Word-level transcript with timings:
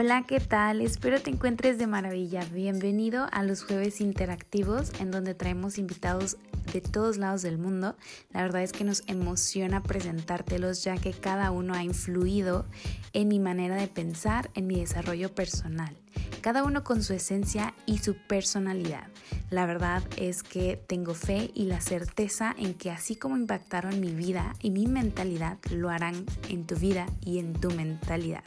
Hola, 0.00 0.22
¿qué 0.28 0.38
tal? 0.38 0.80
Espero 0.80 1.20
te 1.20 1.30
encuentres 1.30 1.76
de 1.76 1.88
maravilla. 1.88 2.44
Bienvenido 2.52 3.26
a 3.32 3.42
los 3.42 3.64
jueves 3.64 4.00
interactivos 4.00 4.92
en 5.00 5.10
donde 5.10 5.34
traemos 5.34 5.76
invitados 5.76 6.36
de 6.72 6.80
todos 6.80 7.16
lados 7.16 7.42
del 7.42 7.58
mundo. 7.58 7.96
La 8.30 8.42
verdad 8.42 8.62
es 8.62 8.70
que 8.70 8.84
nos 8.84 9.02
emociona 9.08 9.82
presentártelos 9.82 10.84
ya 10.84 10.96
que 10.98 11.10
cada 11.10 11.50
uno 11.50 11.74
ha 11.74 11.82
influido 11.82 12.64
en 13.12 13.26
mi 13.26 13.40
manera 13.40 13.74
de 13.74 13.88
pensar, 13.88 14.50
en 14.54 14.68
mi 14.68 14.78
desarrollo 14.78 15.34
personal. 15.34 15.96
Cada 16.42 16.62
uno 16.62 16.84
con 16.84 17.02
su 17.02 17.12
esencia 17.12 17.74
y 17.84 17.98
su 17.98 18.14
personalidad. 18.14 19.08
La 19.50 19.66
verdad 19.66 20.04
es 20.16 20.44
que 20.44 20.80
tengo 20.86 21.14
fe 21.14 21.50
y 21.54 21.64
la 21.64 21.80
certeza 21.80 22.54
en 22.56 22.74
que 22.74 22.92
así 22.92 23.16
como 23.16 23.36
impactaron 23.36 23.98
mi 23.98 24.12
vida 24.12 24.54
y 24.60 24.70
mi 24.70 24.86
mentalidad, 24.86 25.58
lo 25.72 25.90
harán 25.90 26.24
en 26.48 26.68
tu 26.68 26.76
vida 26.76 27.06
y 27.20 27.40
en 27.40 27.52
tu 27.54 27.72
mentalidad. 27.72 28.44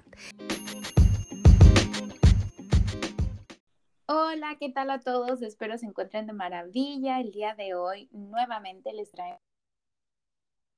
Hola, 4.13 4.57
¿qué 4.59 4.69
tal 4.69 4.89
a 4.89 4.99
todos? 4.99 5.41
Espero 5.41 5.77
se 5.77 5.85
encuentren 5.85 6.27
de 6.27 6.33
maravilla. 6.33 7.21
El 7.21 7.31
día 7.31 7.55
de 7.55 7.75
hoy 7.75 8.09
nuevamente 8.11 8.91
les 8.91 9.09
traigo 9.09 9.39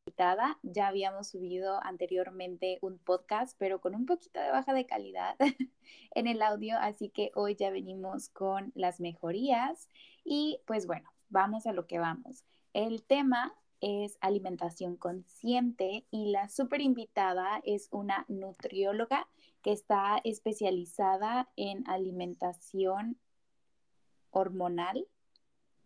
invitada. 0.06 0.60
Ya 0.62 0.88
habíamos 0.88 1.30
subido 1.30 1.84
anteriormente 1.84 2.78
un 2.82 3.00
podcast, 3.00 3.58
pero 3.58 3.82
con 3.82 3.96
un 3.96 4.06
poquito 4.06 4.40
de 4.40 4.52
baja 4.52 4.76
de 4.76 4.86
calidad 4.86 5.36
en 6.12 6.28
el 6.28 6.44
audio, 6.44 6.78
así 6.78 7.10
que 7.10 7.32
hoy 7.34 7.56
ya 7.56 7.72
venimos 7.72 8.30
con 8.30 8.72
las 8.76 9.00
mejorías 9.00 9.90
y 10.24 10.60
pues 10.68 10.86
bueno, 10.86 11.10
vamos 11.30 11.66
a 11.66 11.74
lo 11.74 11.88
que 11.88 11.98
vamos. 11.98 12.44
El 12.74 13.02
tema 13.02 13.56
es 13.82 14.16
alimentación 14.22 14.96
consciente 14.96 16.06
y 16.12 16.30
la 16.30 16.50
super 16.50 16.82
invitada 16.82 17.62
es 17.66 17.88
una 17.90 18.26
nutrióloga 18.28 19.28
que 19.64 19.72
está 19.72 20.22
especializada 20.24 21.50
en 21.56 21.90
alimentación 21.90 23.18
hormonal 24.34 25.08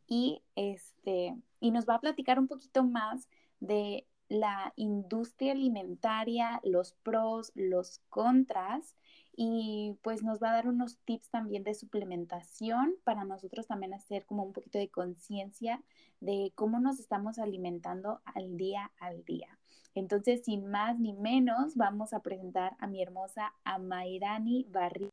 y, 0.08 0.42
este, 0.56 1.36
y 1.60 1.72
nos 1.72 1.88
va 1.88 1.96
a 1.96 2.02
platicar 2.02 2.40
un 2.40 2.48
poquito 2.48 2.84
más 2.84 3.28
de 3.60 4.08
la 4.30 4.74
industria 4.76 5.54
alimentaria, 5.54 6.60
los 6.64 6.94
pros, 7.04 7.52
los 7.56 8.02
contras 8.10 8.96
y 9.36 9.96
pues 10.02 10.24
nos 10.24 10.42
va 10.42 10.50
a 10.50 10.54
dar 10.54 10.68
unos 10.68 10.98
tips 11.06 11.30
también 11.30 11.64
de 11.64 11.76
suplementación 11.76 12.96
para 13.04 13.24
nosotros 13.24 13.68
también 13.68 13.94
hacer 13.94 14.26
como 14.26 14.44
un 14.44 14.54
poquito 14.54 14.80
de 14.80 14.90
conciencia 14.90 15.82
de 16.20 16.52
cómo 16.56 16.80
nos 16.80 17.00
estamos 17.00 17.38
alimentando 17.38 18.22
al 18.26 18.58
día 18.58 18.92
al 19.00 19.24
día. 19.24 19.60
Entonces, 19.94 20.44
sin 20.44 20.68
más 20.68 21.00
ni 21.00 21.14
menos, 21.14 21.76
vamos 21.76 22.14
a 22.14 22.22
presentar 22.22 22.76
a 22.80 22.88
mi 22.88 23.02
hermosa 23.02 23.54
Amairani 23.64 24.66
Barri. 24.70 25.10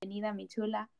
Bienvenida, 0.00 0.32
mi 0.32 0.46
chula 0.46 0.90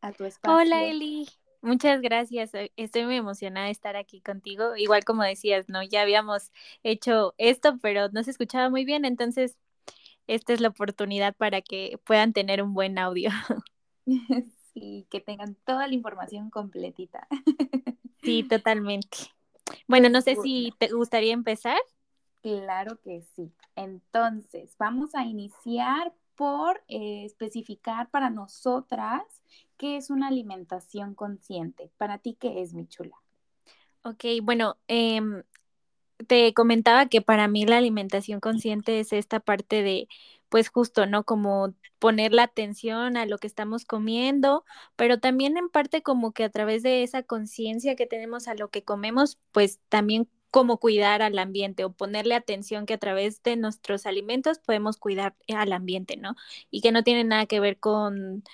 a 0.00 0.12
tu 0.12 0.24
espacio. 0.24 0.56
Hola 0.56 0.84
Eli, 0.84 1.28
muchas 1.60 2.00
gracias. 2.00 2.54
E, 2.54 2.72
estoy 2.76 3.04
muy 3.04 3.16
emocionada 3.16 3.66
de 3.66 3.72
estar 3.72 3.96
aquí 3.96 4.20
contigo. 4.20 4.76
Igual 4.76 5.04
como 5.04 5.22
decías, 5.22 5.68
¿no? 5.68 5.82
Ya 5.82 6.02
habíamos 6.02 6.52
hecho 6.82 7.34
esto, 7.38 7.78
pero 7.80 8.08
no 8.10 8.22
se 8.22 8.30
escuchaba 8.30 8.70
muy 8.70 8.84
bien, 8.84 9.04
entonces 9.04 9.56
esta 10.26 10.52
es 10.52 10.60
la 10.60 10.68
oportunidad 10.68 11.34
para 11.34 11.62
que 11.62 11.98
puedan 12.04 12.32
tener 12.32 12.62
un 12.62 12.74
buen 12.74 12.98
audio. 12.98 13.30
Sí, 14.74 15.08
que 15.10 15.18
tengan 15.18 15.56
toda 15.64 15.88
la 15.88 15.94
información 15.94 16.50
completita. 16.50 17.26
Sí, 18.22 18.42
totalmente. 18.42 19.16
Bueno, 19.86 20.08
no 20.08 20.20
sé 20.20 20.36
si 20.36 20.74
te 20.78 20.88
gustaría 20.88 21.32
empezar. 21.32 21.78
Claro 22.42 23.00
que 23.00 23.22
sí. 23.34 23.52
Entonces, 23.74 24.74
vamos 24.78 25.14
a 25.14 25.24
iniciar 25.24 26.12
por 26.38 26.84
eh, 26.86 27.24
especificar 27.24 28.10
para 28.10 28.30
nosotras 28.30 29.22
qué 29.76 29.96
es 29.96 30.08
una 30.08 30.28
alimentación 30.28 31.16
consciente. 31.16 31.90
Para 31.98 32.18
ti, 32.18 32.36
¿qué 32.38 32.62
es, 32.62 32.74
mi 32.74 32.86
chula? 32.86 33.16
Ok, 34.02 34.24
bueno, 34.44 34.76
em, 34.86 35.42
te 36.28 36.54
comentaba 36.54 37.06
que 37.06 37.22
para 37.22 37.48
mí 37.48 37.66
la 37.66 37.78
alimentación 37.78 38.38
consciente 38.38 39.00
es 39.00 39.12
esta 39.12 39.40
parte 39.40 39.82
de, 39.82 40.06
pues 40.48 40.68
justo, 40.68 41.06
¿no? 41.06 41.24
Como 41.24 41.74
poner 41.98 42.32
la 42.32 42.44
atención 42.44 43.16
a 43.16 43.26
lo 43.26 43.38
que 43.38 43.48
estamos 43.48 43.84
comiendo, 43.84 44.64
pero 44.94 45.18
también 45.18 45.56
en 45.56 45.68
parte 45.68 46.02
como 46.02 46.30
que 46.30 46.44
a 46.44 46.50
través 46.50 46.84
de 46.84 47.02
esa 47.02 47.24
conciencia 47.24 47.96
que 47.96 48.06
tenemos 48.06 48.46
a 48.46 48.54
lo 48.54 48.68
que 48.68 48.84
comemos, 48.84 49.38
pues 49.50 49.80
también 49.88 50.28
cómo 50.50 50.78
cuidar 50.78 51.22
al 51.22 51.38
ambiente 51.38 51.84
o 51.84 51.92
ponerle 51.92 52.34
atención 52.34 52.86
que 52.86 52.94
a 52.94 52.98
través 52.98 53.42
de 53.42 53.56
nuestros 53.56 54.06
alimentos 54.06 54.58
podemos 54.58 54.96
cuidar 54.96 55.36
al 55.54 55.72
ambiente, 55.72 56.16
¿no? 56.16 56.34
Y 56.70 56.80
que 56.80 56.92
no 56.92 57.02
tiene 57.02 57.24
nada 57.24 57.46
que 57.46 57.60
ver 57.60 57.78
con, 57.78 58.44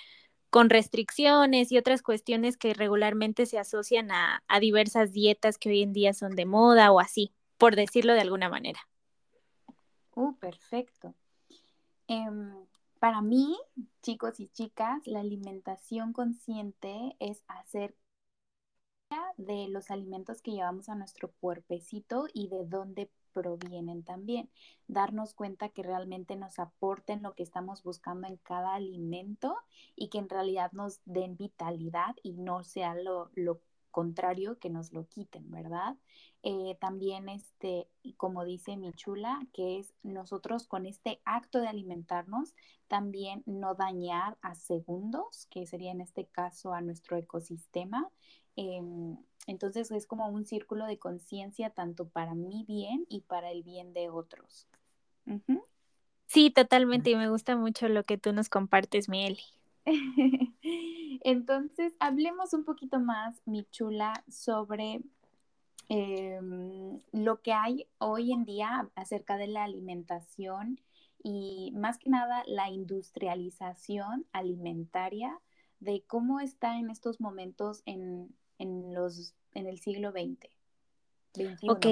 con 0.49 0.69
restricciones 0.69 1.71
y 1.71 1.77
otras 1.77 2.01
cuestiones 2.01 2.57
que 2.57 2.73
regularmente 2.73 3.45
se 3.45 3.59
asocian 3.59 4.11
a, 4.11 4.43
a 4.47 4.59
diversas 4.59 5.11
dietas 5.11 5.57
que 5.57 5.69
hoy 5.69 5.81
en 5.81 5.93
día 5.93 6.13
son 6.13 6.35
de 6.35 6.45
moda 6.45 6.91
o 6.91 6.99
así, 6.99 7.33
por 7.57 7.75
decirlo 7.75 8.13
de 8.13 8.21
alguna 8.21 8.49
manera. 8.49 8.79
Uh, 10.15 10.35
perfecto. 10.37 11.13
Em, 12.07 12.53
para 12.99 13.21
mí, 13.21 13.57
chicos 14.01 14.39
y 14.39 14.47
chicas, 14.47 15.05
la 15.05 15.19
alimentación 15.19 16.13
consciente 16.13 17.15
es 17.19 17.43
hacer 17.47 17.95
de 19.37 19.67
los 19.67 19.91
alimentos 19.91 20.41
que 20.41 20.51
llevamos 20.51 20.89
a 20.89 20.95
nuestro 20.95 21.31
cuerpecito 21.39 22.27
y 22.33 22.47
de 22.47 22.65
dónde 22.65 23.09
provienen 23.33 24.03
también. 24.03 24.49
Darnos 24.87 25.33
cuenta 25.33 25.69
que 25.69 25.83
realmente 25.83 26.35
nos 26.35 26.57
aporten 26.57 27.21
lo 27.21 27.33
que 27.33 27.43
estamos 27.43 27.83
buscando 27.83 28.27
en 28.27 28.37
cada 28.37 28.73
alimento 28.73 29.57
y 29.95 30.07
que 30.07 30.19
en 30.19 30.29
realidad 30.29 30.71
nos 30.71 31.01
den 31.05 31.35
vitalidad 31.35 32.15
y 32.23 32.33
no 32.33 32.63
sea 32.63 32.95
lo, 32.95 33.29
lo 33.35 33.59
contrario 33.91 34.57
que 34.59 34.69
nos 34.69 34.93
lo 34.93 35.07
quiten, 35.07 35.49
¿verdad? 35.51 35.95
Eh, 36.43 36.77
también, 36.79 37.27
este, 37.27 37.87
como 38.17 38.45
dice 38.45 38.77
mi 38.77 38.93
chula, 38.93 39.39
que 39.53 39.79
es 39.79 39.93
nosotros 40.03 40.67
con 40.67 40.85
este 40.85 41.21
acto 41.25 41.59
de 41.59 41.67
alimentarnos, 41.67 42.53
también 42.87 43.41
no 43.45 43.73
dañar 43.73 44.37
a 44.41 44.53
segundos, 44.55 45.47
que 45.49 45.65
sería 45.65 45.91
en 45.91 46.01
este 46.01 46.25
caso 46.25 46.73
a 46.73 46.81
nuestro 46.81 47.17
ecosistema, 47.17 48.11
Em, 48.55 49.17
entonces 49.47 49.91
es 49.91 50.07
como 50.07 50.27
un 50.29 50.45
círculo 50.45 50.85
de 50.85 50.97
conciencia 50.97 51.69
tanto 51.69 52.07
para 52.07 52.33
mi 52.33 52.63
bien 52.63 53.05
y 53.09 53.21
para 53.21 53.51
el 53.51 53.63
bien 53.63 53.93
de 53.93 54.09
otros. 54.09 54.67
Sí, 56.27 56.49
totalmente, 56.49 57.11
y 57.11 57.15
me 57.15 57.29
gusta 57.29 57.55
mucho 57.55 57.87
lo 57.87 58.03
que 58.03 58.17
tú 58.17 58.33
nos 58.33 58.49
compartes, 58.49 59.09
Mieli. 59.09 59.41
Entonces, 61.23 61.95
hablemos 61.99 62.53
un 62.53 62.63
poquito 62.63 62.99
más, 62.99 63.41
mi 63.45 63.65
chula, 63.65 64.23
sobre 64.27 65.01
em, 65.89 66.99
lo 67.11 67.41
que 67.41 67.53
hay 67.53 67.87
hoy 67.99 68.31
en 68.31 68.45
día 68.45 68.89
acerca 68.95 69.37
de 69.37 69.47
la 69.47 69.63
alimentación 69.63 70.79
y 71.23 71.71
más 71.75 71.97
que 71.97 72.09
nada 72.09 72.43
la 72.47 72.69
industrialización 72.69 74.25
alimentaria, 74.31 75.39
de 75.79 76.03
cómo 76.07 76.39
está 76.39 76.77
en 76.77 76.89
estos 76.89 77.19
momentos 77.19 77.83
en, 77.85 78.33
en, 78.59 78.93
los, 78.93 79.33
en 79.53 79.67
el 79.67 79.79
siglo 79.79 80.11
XX. 80.11 80.49
21, 81.37 81.73
ok, 81.73 81.85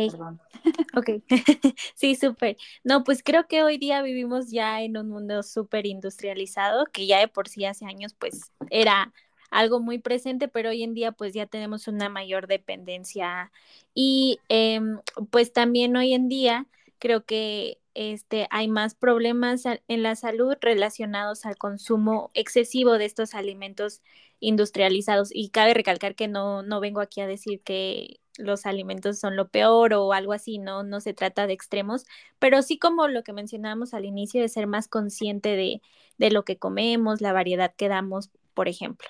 ok, 0.98 1.10
sí, 1.96 2.16
súper. 2.16 2.58
No, 2.84 3.04
pues 3.04 3.24
creo 3.24 3.48
que 3.48 3.64
hoy 3.64 3.78
día 3.78 4.02
vivimos 4.02 4.50
ya 4.50 4.82
en 4.82 4.98
un 4.98 5.10
mundo 5.10 5.44
súper 5.44 5.86
industrializado, 5.86 6.86
que 6.86 7.08
ya 7.08 7.20
de 7.20 7.28
por 7.28 7.50
sí 7.50 7.66
hace 7.66 7.86
años 7.86 8.14
pues 8.14 8.52
era 8.70 9.12
algo 9.52 9.80
muy 9.80 10.00
presente, 10.00 10.48
pero 10.48 10.70
hoy 10.70 10.84
en 10.84 10.94
día 10.94 11.12
pues 11.12 11.34
ya 11.34 11.46
tenemos 11.46 11.88
una 11.88 12.10
mayor 12.10 12.48
dependencia 12.48 13.52
y 13.94 14.40
em, 14.50 15.00
pues 15.30 15.54
también 15.54 15.96
hoy 15.96 16.14
en 16.14 16.28
día 16.28 16.66
creo 16.98 17.24
que 17.24 17.78
este, 17.94 18.48
hay 18.50 18.68
más 18.68 18.96
problemas 18.96 19.66
en 19.66 20.04
la 20.04 20.16
salud 20.16 20.56
relacionados 20.62 21.46
al 21.46 21.58
consumo 21.58 22.32
excesivo 22.34 22.98
de 22.98 23.06
estos 23.06 23.36
alimentos 23.36 24.02
industrializados. 24.44 25.30
Y 25.34 25.50
cabe 25.50 25.74
recalcar 25.74 26.16
que 26.16 26.28
no, 26.28 26.62
no 26.64 26.80
vengo 26.80 27.00
aquí 27.02 27.22
a 27.22 27.28
decir 27.28 27.62
que 27.62 28.20
los 28.38 28.66
alimentos 28.66 29.20
son 29.20 29.36
lo 29.36 29.50
peor 29.50 29.94
o 29.94 30.12
algo 30.12 30.34
así, 30.34 30.58
no, 30.58 30.84
no 30.84 31.00
se 31.00 31.14
trata 31.14 31.48
de 31.48 31.54
extremos, 31.54 32.06
pero 32.40 32.62
sí 32.62 32.78
como 32.80 33.08
lo 33.08 33.24
que 33.24 33.32
mencionábamos 33.32 33.94
al 33.94 34.06
inicio 34.06 34.42
de 34.42 34.50
ser 34.50 34.68
más 34.68 34.88
consciente 34.88 35.56
de, 35.56 35.82
de 36.18 36.32
lo 36.32 36.44
que 36.44 36.58
comemos, 36.58 37.22
la 37.22 37.32
variedad 37.32 37.74
que 37.76 37.90
damos, 37.90 38.32
por 38.54 38.68
ejemplo. 38.68 39.08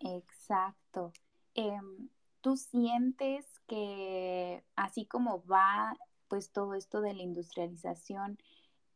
Exacto. 0.00 1.12
Em, 1.54 2.08
¿Tú 2.40 2.56
sientes 2.56 3.44
que 3.66 4.64
así 4.74 5.04
como 5.04 5.44
va 5.44 5.94
pues 6.28 6.50
todo 6.50 6.74
esto 6.74 7.02
de 7.02 7.12
la 7.12 7.22
industrialización 7.22 8.38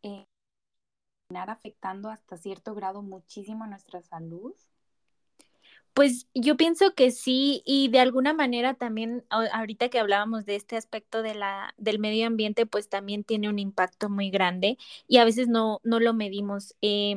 eh, 0.03 0.26
afectando 1.36 2.08
hasta 2.10 2.36
cierto 2.36 2.75
grado 2.75 3.02
muchísimo 3.02 3.66
nuestra 3.66 4.02
salud? 4.02 4.54
Pues 5.94 6.26
yo 6.34 6.56
pienso 6.56 6.94
que 6.94 7.12
sí 7.12 7.62
y 7.64 7.88
de 7.88 8.00
alguna 8.00 8.32
manera 8.32 8.75
también 8.75 9.25
ahorita 9.31 9.88
que 9.90 10.00
hablábamos 10.00 10.44
de 10.44 10.56
este 10.56 10.76
aspecto 10.76 11.22
de 11.22 11.36
la 11.36 11.72
del 11.78 12.00
medio 12.00 12.26
ambiente 12.26 12.66
pues 12.66 12.88
también 12.88 13.22
tiene 13.22 13.48
un 13.48 13.60
impacto 13.60 14.10
muy 14.10 14.31
grande 14.31 14.76
y 15.06 15.19
a 15.19 15.25
veces 15.25 15.46
no 15.46 15.81
no 15.84 16.00
lo 16.00 16.12
medimos. 16.12 16.75
Eh, 16.82 17.16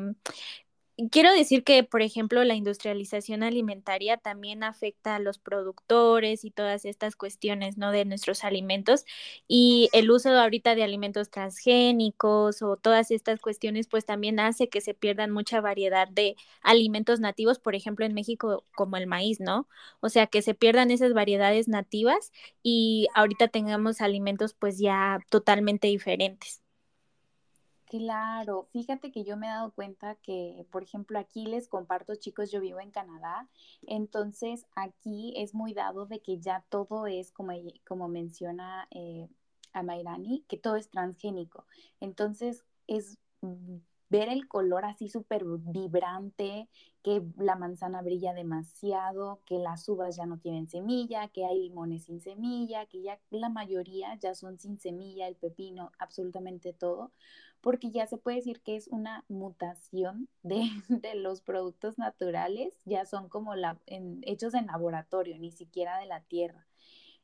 quiero 1.11 1.31
decir 1.33 1.63
que, 1.63 1.83
por 1.83 2.01
ejemplo, 2.01 2.43
la 2.43 2.55
industrialización 2.55 3.43
alimentaria 3.43 4.17
también 4.17 4.63
afecta 4.63 5.15
a 5.15 5.19
los 5.19 5.37
productores 5.39 6.43
y 6.43 6.51
todas 6.51 6.85
estas 6.85 7.15
cuestiones, 7.15 7.77
¿no? 7.77 7.91
De 7.91 8.05
nuestros 8.05 8.43
alimentos 8.43 9.05
y 9.47 9.89
el 9.93 10.09
uso 10.11 10.29
ahorita 10.31 10.75
de 10.75 10.83
alimentos 10.83 11.29
transgénicos 11.29 12.61
o 12.61 12.77
todas 12.77 13.11
estas 13.11 13.39
cuestiones, 13.39 13.87
pues 13.87 14.05
también 14.05 14.39
hace 14.39 14.69
que 14.69 14.81
se 14.81 14.93
pierdan 14.93 15.31
mucha 15.31 15.61
variedad 15.61 16.07
de 16.07 16.35
alimentos 16.61 17.19
nativos, 17.19 17.59
por 17.59 17.75
ejemplo, 17.75 18.05
en 18.05 18.13
México 18.13 18.65
como 18.75 18.97
el 18.97 19.07
maíz, 19.07 19.39
¿no? 19.39 19.67
O 19.99 20.09
sea, 20.09 20.27
que 20.27 20.41
se 20.41 20.53
pierdan 20.55 20.91
esas 20.91 21.13
variedades 21.13 21.67
nativas 21.67 22.31
y 22.63 23.07
ahorita 23.13 23.47
tengamos 23.49 24.01
alimentos 24.01 24.53
pues 24.53 24.79
ya 24.79 25.19
totalmente 25.29 25.87
diferentes. 25.87 26.61
Claro, 27.89 28.67
fíjate 28.73 29.11
que 29.13 29.23
yo 29.23 29.37
me 29.37 29.47
he 29.47 29.49
dado 29.49 29.71
cuenta 29.71 30.15
que, 30.15 30.65
por 30.71 30.83
ejemplo, 30.83 31.17
aquí 31.19 31.45
les 31.45 31.69
comparto, 31.69 32.15
chicos, 32.15 32.51
yo 32.51 32.59
vivo 32.59 32.81
en 32.81 32.91
Canadá, 32.91 33.47
entonces 33.85 34.65
aquí 34.75 35.33
es 35.37 35.53
muy 35.53 35.73
dado 35.73 36.05
de 36.05 36.19
que 36.21 36.37
ya 36.39 36.65
todo 36.67 37.07
es, 37.07 37.31
como, 37.31 37.53
como 37.87 38.09
menciona 38.09 38.87
eh, 38.91 39.29
a 39.71 39.83
Mairani, 39.83 40.43
que 40.49 40.57
todo 40.57 40.75
es 40.75 40.89
transgénico. 40.89 41.65
Entonces 42.01 42.65
es 42.87 43.17
ver 44.09 44.29
el 44.29 44.47
color 44.47 44.85
así 44.85 45.09
súper 45.09 45.43
vibrante, 45.45 46.69
que 47.03 47.23
la 47.37 47.55
manzana 47.55 48.01
brilla 48.01 48.33
demasiado, 48.33 49.41
que 49.45 49.59
las 49.59 49.87
uvas 49.89 50.15
ya 50.15 50.25
no 50.25 50.39
tienen 50.39 50.67
semilla, 50.67 51.27
que 51.29 51.45
hay 51.45 51.61
limones 51.61 52.05
sin 52.05 52.21
semilla, 52.21 52.85
que 52.85 53.01
ya 53.01 53.19
la 53.29 53.49
mayoría 53.49 54.15
ya 54.15 54.33
son 54.35 54.59
sin 54.59 54.79
semilla, 54.79 55.27
el 55.27 55.35
pepino, 55.35 55.91
absolutamente 55.99 56.73
todo, 56.73 57.11
porque 57.61 57.91
ya 57.91 58.07
se 58.07 58.17
puede 58.17 58.37
decir 58.37 58.61
que 58.61 58.75
es 58.75 58.87
una 58.87 59.25
mutación 59.27 60.29
de, 60.43 60.61
los 61.15 61.41
productos 61.41 61.97
naturales, 61.97 62.73
ya 62.85 63.05
son 63.05 63.29
como 63.29 63.55
la, 63.55 63.79
hechos 64.23 64.53
en 64.53 64.67
laboratorio, 64.67 65.37
ni 65.37 65.51
siquiera 65.51 65.97
de 65.99 66.05
la 66.05 66.21
tierra. 66.21 66.65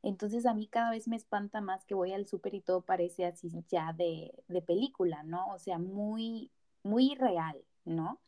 Entonces 0.02 0.46
a 0.46 0.54
mí 0.54 0.68
cada 0.68 0.92
vez 0.92 1.08
me 1.08 1.16
espanta 1.16 1.62
más 1.62 1.86
que 1.86 1.96
voy 1.96 2.12
al 2.12 2.28
súper 2.28 2.56
y 2.56 2.62
todo 2.62 2.82
parece 2.82 3.26
así 3.26 3.50
ya 3.70 3.94
de, 3.94 4.34
de 4.50 4.62
película, 4.62 5.24
¿no? 5.24 5.48
O 5.54 5.60
sea, 5.60 5.80
muy 5.80 6.52
muy 6.84 7.16
real, 7.16 7.64
¿no? 7.86 8.20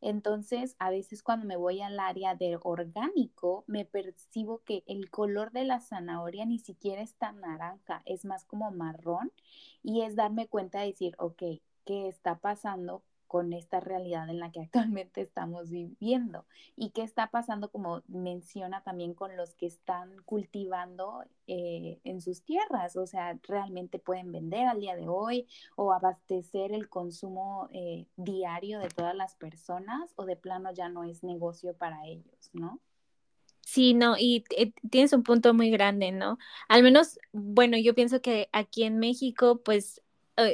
Entonces, 0.00 0.76
a 0.78 0.90
veces 0.90 1.22
cuando 1.22 1.46
me 1.46 1.56
voy 1.56 1.80
al 1.80 1.98
área 1.98 2.34
de 2.34 2.58
orgánico, 2.62 3.64
me 3.66 3.84
percibo 3.86 4.62
que 4.64 4.84
el 4.86 5.10
color 5.10 5.50
de 5.52 5.64
la 5.64 5.80
zanahoria 5.80 6.44
ni 6.44 6.58
siquiera 6.58 7.00
es 7.02 7.14
tan 7.14 7.40
naranja, 7.40 8.02
es 8.04 8.24
más 8.26 8.44
como 8.44 8.70
marrón 8.70 9.32
y 9.82 10.02
es 10.02 10.14
darme 10.14 10.46
cuenta 10.48 10.80
de 10.80 10.88
decir, 10.88 11.14
ok, 11.18 11.42
¿qué 11.86 12.08
está 12.08 12.38
pasando 12.38 13.02
con 13.34 13.52
esta 13.52 13.80
realidad 13.80 14.28
en 14.28 14.38
la 14.38 14.52
que 14.52 14.60
actualmente 14.92 15.20
estamos 15.20 15.68
viviendo. 15.68 16.46
¿Y 16.76 16.90
qué 16.90 17.02
está 17.02 17.32
pasando, 17.32 17.68
como 17.68 18.04
menciona 18.06 18.84
también, 18.84 19.12
con 19.12 19.36
los 19.36 19.56
que 19.56 19.66
están 19.66 20.22
cultivando 20.24 21.24
eh, 21.48 21.98
en 22.04 22.20
sus 22.20 22.44
tierras? 22.44 22.94
O 22.94 23.08
sea, 23.08 23.36
¿realmente 23.42 23.98
pueden 23.98 24.30
vender 24.30 24.68
al 24.68 24.78
día 24.78 24.94
de 24.94 25.08
hoy 25.08 25.48
o 25.74 25.92
abastecer 25.92 26.70
el 26.70 26.88
consumo 26.88 27.68
eh, 27.72 28.06
diario 28.16 28.78
de 28.78 28.88
todas 28.88 29.16
las 29.16 29.34
personas 29.34 30.12
o 30.14 30.26
de 30.26 30.36
plano 30.36 30.72
ya 30.72 30.88
no 30.88 31.02
es 31.02 31.24
negocio 31.24 31.74
para 31.74 32.06
ellos, 32.06 32.50
¿no? 32.52 32.78
Sí, 33.62 33.94
no, 33.94 34.14
y 34.16 34.44
eh, 34.56 34.72
tienes 34.90 35.12
un 35.12 35.24
punto 35.24 35.54
muy 35.54 35.70
grande, 35.70 36.12
¿no? 36.12 36.38
Al 36.68 36.84
menos, 36.84 37.18
bueno, 37.32 37.76
yo 37.78 37.96
pienso 37.96 38.20
que 38.20 38.48
aquí 38.52 38.84
en 38.84 39.00
México, 39.00 39.60
pues 39.64 40.03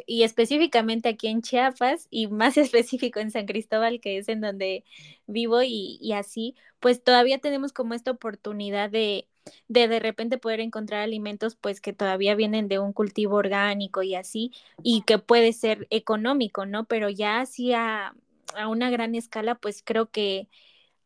y 0.07 0.23
específicamente 0.25 1.09
aquí 1.09 1.29
en 1.29 1.43
Chiapas 1.43 2.07
y 2.11 2.27
más 2.29 2.57
específico 2.59 3.21
en 3.21 3.31
San 3.31 3.47
Cristóbal, 3.47 4.01
que 4.01 4.19
es 4.19 4.29
en 4.29 4.41
donde 4.41 4.85
vivo 5.27 5.63
y, 5.63 5.99
y 6.01 6.13
así, 6.13 6.55
pues 6.81 7.03
todavía 7.03 7.39
tenemos 7.39 7.73
como 7.73 7.95
esta 7.95 8.11
oportunidad 8.11 8.91
de, 8.91 9.29
de 9.69 9.89
de 9.89 10.01
repente 10.01 10.39
poder 10.39 10.61
encontrar 10.61 11.03
alimentos 11.03 11.57
pues 11.57 11.81
que 11.81 11.93
todavía 11.93 12.35
vienen 12.35 12.69
de 12.69 12.79
un 12.79 12.93
cultivo 12.93 13.37
orgánico 13.37 14.03
y 14.03 14.15
así, 14.15 14.53
y 14.83 15.03
que 15.03 15.19
puede 15.19 15.53
ser 15.53 15.87
económico, 15.91 16.67
¿no? 16.67 16.85
Pero 16.87 17.09
ya 17.11 17.41
así 17.41 17.73
a, 17.73 18.15
a 18.55 18.69
una 18.69 18.91
gran 18.91 19.15
escala, 19.15 19.55
pues 19.57 19.83
creo 19.85 20.11
que 20.11 20.49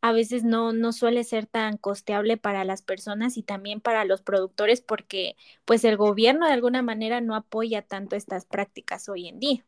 a 0.05 0.13
veces 0.13 0.45
no, 0.45 0.75
no 0.75 0.93
suele 0.93 1.25
ser 1.25 1.47
tan 1.47 1.79
costeable 1.79 2.37
para 2.37 2.67
las 2.67 2.83
personas 2.83 3.39
y 3.39 3.43
también 3.43 3.81
para 3.81 4.05
los 4.05 4.21
productores 4.21 4.83
porque 4.83 5.35
pues 5.65 5.83
el 5.83 5.97
gobierno 5.97 6.47
de 6.47 6.53
alguna 6.53 6.83
manera 6.83 7.23
no 7.23 7.35
apoya 7.35 7.81
tanto 7.81 8.15
estas 8.15 8.45
prácticas 8.45 9.09
hoy 9.09 9.29
en 9.29 9.41
día. 9.41 9.65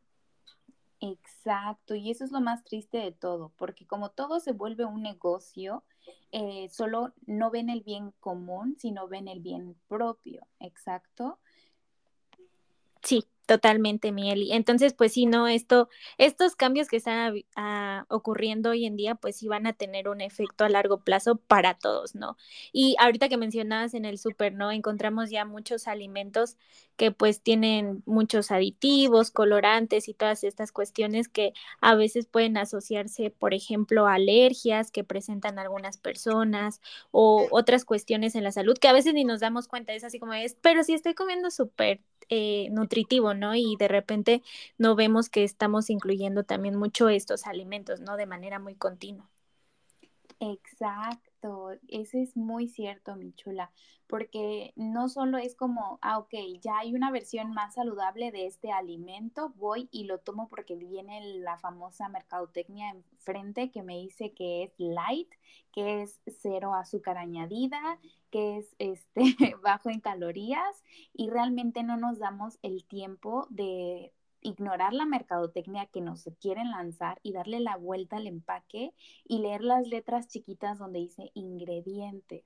Exacto, 1.00 1.94
y 1.94 2.10
eso 2.10 2.22
es 2.22 2.32
lo 2.32 2.42
más 2.42 2.64
triste 2.64 2.98
de 2.98 3.12
todo, 3.12 3.50
porque 3.56 3.86
como 3.86 4.10
todo 4.10 4.38
se 4.38 4.52
vuelve 4.52 4.84
un 4.84 5.00
negocio, 5.00 5.84
eh, 6.32 6.68
solo 6.68 7.14
no 7.24 7.50
ven 7.50 7.70
el 7.70 7.80
bien 7.80 8.12
común, 8.20 8.76
sino 8.78 9.08
ven 9.08 9.28
el 9.28 9.40
bien 9.40 9.74
propio, 9.88 10.46
exacto. 10.60 11.38
Sí, 13.02 13.24
Totalmente, 13.46 14.10
Mieli. 14.10 14.52
Entonces, 14.52 14.92
pues 14.92 15.12
sí, 15.12 15.24
no, 15.26 15.46
esto, 15.46 15.88
estos 16.18 16.56
cambios 16.56 16.88
que 16.88 16.96
están 16.96 17.32
ah, 17.54 18.04
ocurriendo 18.08 18.70
hoy 18.70 18.86
en 18.86 18.96
día, 18.96 19.14
pues 19.14 19.36
sí 19.36 19.46
van 19.46 19.68
a 19.68 19.72
tener 19.72 20.08
un 20.08 20.20
efecto 20.20 20.64
a 20.64 20.68
largo 20.68 20.98
plazo 21.04 21.36
para 21.36 21.74
todos, 21.74 22.16
¿no? 22.16 22.36
Y 22.72 22.96
ahorita 22.98 23.28
que 23.28 23.36
mencionabas 23.36 23.94
en 23.94 24.04
el 24.04 24.18
súper, 24.18 24.52
¿no? 24.54 24.72
Encontramos 24.72 25.30
ya 25.30 25.44
muchos 25.44 25.86
alimentos 25.86 26.56
que 26.96 27.12
pues 27.12 27.40
tienen 27.40 28.02
muchos 28.04 28.50
aditivos, 28.50 29.30
colorantes 29.30 30.08
y 30.08 30.14
todas 30.14 30.42
estas 30.42 30.72
cuestiones 30.72 31.28
que 31.28 31.52
a 31.80 31.94
veces 31.94 32.26
pueden 32.26 32.56
asociarse, 32.56 33.30
por 33.30 33.54
ejemplo, 33.54 34.08
a 34.08 34.14
alergias 34.14 34.90
que 34.90 35.04
presentan 35.04 35.60
algunas 35.60 35.98
personas 35.98 36.80
o 37.12 37.46
otras 37.52 37.84
cuestiones 37.84 38.34
en 38.34 38.42
la 38.42 38.50
salud 38.50 38.76
que 38.76 38.88
a 38.88 38.92
veces 38.92 39.14
ni 39.14 39.22
nos 39.24 39.38
damos 39.40 39.68
cuenta, 39.68 39.92
es 39.92 40.02
así 40.02 40.18
como 40.18 40.32
es, 40.34 40.56
pero 40.62 40.82
si 40.82 40.94
estoy 40.94 41.14
comiendo 41.14 41.50
súper 41.52 42.00
eh, 42.28 42.68
nutritivo, 42.70 43.34
¿no? 43.34 43.54
Y 43.54 43.76
de 43.78 43.88
repente 43.88 44.42
no 44.78 44.94
vemos 44.96 45.28
que 45.30 45.44
estamos 45.44 45.90
incluyendo 45.90 46.44
también 46.44 46.76
mucho 46.76 47.08
estos 47.08 47.46
alimentos, 47.46 48.00
¿no? 48.00 48.16
De 48.16 48.26
manera 48.26 48.58
muy 48.58 48.74
continua. 48.76 49.28
Exacto, 50.40 51.30
eso 51.88 52.18
es 52.18 52.36
muy 52.36 52.68
cierto, 52.68 53.16
mi 53.16 53.32
chula, 53.32 53.70
porque 54.06 54.72
no 54.76 55.08
solo 55.08 55.38
es 55.38 55.56
como, 55.56 55.98
ah, 56.02 56.18
ok, 56.18 56.34
ya 56.60 56.78
hay 56.78 56.94
una 56.94 57.10
versión 57.10 57.50
más 57.50 57.74
saludable 57.74 58.30
de 58.30 58.46
este 58.46 58.72
alimento, 58.72 59.50
voy 59.56 59.88
y 59.90 60.04
lo 60.04 60.18
tomo 60.18 60.48
porque 60.48 60.76
viene 60.76 61.38
la 61.40 61.58
famosa 61.58 62.08
mercadotecnia 62.08 62.90
enfrente 62.90 63.70
que 63.70 63.82
me 63.82 63.98
dice 63.98 64.32
que 64.32 64.64
es 64.64 64.72
light, 64.78 65.28
que 65.72 66.02
es 66.02 66.20
cero 66.40 66.74
azúcar 66.74 67.18
añadida, 67.18 67.98
que 68.30 68.58
es 68.58 68.74
este 68.78 69.22
bajo 69.62 69.90
en 69.90 70.00
calorías 70.00 70.84
y 71.12 71.28
realmente 71.30 71.82
no 71.82 71.96
nos 71.96 72.18
damos 72.18 72.58
el 72.62 72.84
tiempo 72.84 73.46
de 73.50 74.12
ignorar 74.46 74.92
la 74.92 75.06
mercadotecnia 75.06 75.86
que 75.86 76.00
nos 76.00 76.28
quieren 76.40 76.70
lanzar 76.70 77.18
y 77.22 77.32
darle 77.32 77.60
la 77.60 77.76
vuelta 77.76 78.16
al 78.16 78.26
empaque 78.26 78.94
y 79.24 79.40
leer 79.40 79.62
las 79.62 79.88
letras 79.88 80.28
chiquitas 80.28 80.78
donde 80.78 81.00
dice 81.00 81.30
ingredientes. 81.34 82.44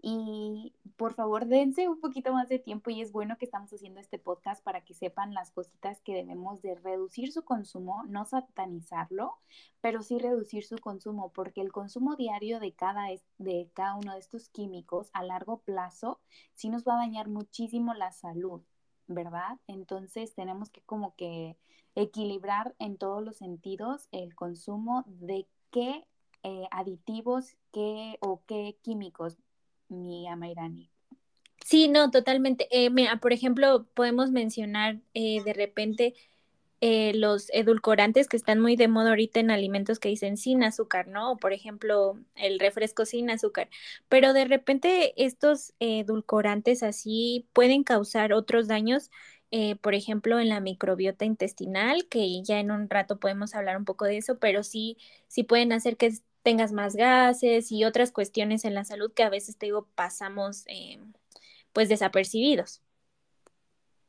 Y 0.00 0.74
por 0.96 1.14
favor, 1.14 1.46
dense 1.46 1.88
un 1.88 2.00
poquito 2.00 2.32
más 2.32 2.48
de 2.48 2.58
tiempo 2.58 2.90
y 2.90 3.00
es 3.00 3.10
bueno 3.12 3.38
que 3.38 3.46
estamos 3.46 3.72
haciendo 3.72 4.00
este 4.00 4.18
podcast 4.18 4.62
para 4.62 4.84
que 4.84 4.94
sepan 4.94 5.32
las 5.32 5.50
cositas 5.50 6.00
que 6.02 6.14
debemos 6.14 6.60
de 6.62 6.74
reducir 6.74 7.32
su 7.32 7.42
consumo, 7.44 8.04
no 8.06 8.24
satanizarlo, 8.24 9.38
pero 9.80 10.02
sí 10.02 10.18
reducir 10.18 10.64
su 10.64 10.76
consumo, 10.78 11.32
porque 11.32 11.60
el 11.62 11.72
consumo 11.72 12.16
diario 12.16 12.60
de 12.60 12.72
cada, 12.72 13.06
de 13.38 13.70
cada 13.72 13.96
uno 13.96 14.12
de 14.12 14.18
estos 14.18 14.48
químicos 14.50 15.10
a 15.14 15.22
largo 15.24 15.60
plazo 15.60 16.20
sí 16.54 16.68
nos 16.68 16.84
va 16.84 16.94
a 16.94 16.98
dañar 16.98 17.28
muchísimo 17.28 17.94
la 17.94 18.12
salud. 18.12 18.62
¿Verdad? 19.06 19.58
Entonces 19.66 20.34
tenemos 20.34 20.70
que 20.70 20.80
como 20.82 21.14
que 21.16 21.56
equilibrar 21.94 22.74
en 22.78 22.96
todos 22.96 23.22
los 23.22 23.36
sentidos 23.36 24.08
el 24.12 24.34
consumo 24.34 25.04
de 25.06 25.46
qué 25.70 26.06
eh, 26.46 26.68
aditivos 26.70 27.56
qué, 27.72 28.18
o 28.20 28.42
qué 28.46 28.76
químicos, 28.82 29.38
mi 29.88 30.28
Amairani. 30.28 30.90
Sí, 31.64 31.88
no, 31.88 32.10
totalmente. 32.10 32.68
Eh, 32.70 32.90
por 33.22 33.32
ejemplo, 33.32 33.86
podemos 33.94 34.30
mencionar 34.30 35.00
eh, 35.14 35.42
de 35.42 35.54
repente 35.54 36.14
eh, 36.86 37.14
los 37.14 37.48
edulcorantes 37.54 38.28
que 38.28 38.36
están 38.36 38.60
muy 38.60 38.76
de 38.76 38.88
moda 38.88 39.08
ahorita 39.08 39.40
en 39.40 39.50
alimentos 39.50 39.98
que 39.98 40.10
dicen 40.10 40.36
sin 40.36 40.62
azúcar, 40.62 41.08
¿no? 41.08 41.32
O 41.32 41.36
por 41.38 41.54
ejemplo, 41.54 42.18
el 42.34 42.58
refresco 42.60 43.06
sin 43.06 43.30
azúcar. 43.30 43.70
Pero 44.10 44.34
de 44.34 44.44
repente 44.44 45.14
estos 45.16 45.72
edulcorantes 45.80 46.82
así 46.82 47.48
pueden 47.54 47.84
causar 47.84 48.34
otros 48.34 48.68
daños, 48.68 49.10
eh, 49.50 49.76
por 49.76 49.94
ejemplo, 49.94 50.38
en 50.40 50.50
la 50.50 50.60
microbiota 50.60 51.24
intestinal, 51.24 52.06
que 52.10 52.42
ya 52.42 52.60
en 52.60 52.70
un 52.70 52.90
rato 52.90 53.18
podemos 53.18 53.54
hablar 53.54 53.78
un 53.78 53.86
poco 53.86 54.04
de 54.04 54.18
eso, 54.18 54.38
pero 54.38 54.62
sí, 54.62 54.98
sí 55.26 55.42
pueden 55.42 55.72
hacer 55.72 55.96
que 55.96 56.12
tengas 56.42 56.72
más 56.72 56.96
gases 56.96 57.72
y 57.72 57.84
otras 57.84 58.12
cuestiones 58.12 58.66
en 58.66 58.74
la 58.74 58.84
salud 58.84 59.10
que 59.14 59.22
a 59.22 59.30
veces 59.30 59.56
te 59.56 59.66
digo 59.66 59.88
pasamos 59.94 60.64
eh, 60.66 61.00
pues 61.72 61.88
desapercibidos. 61.88 62.82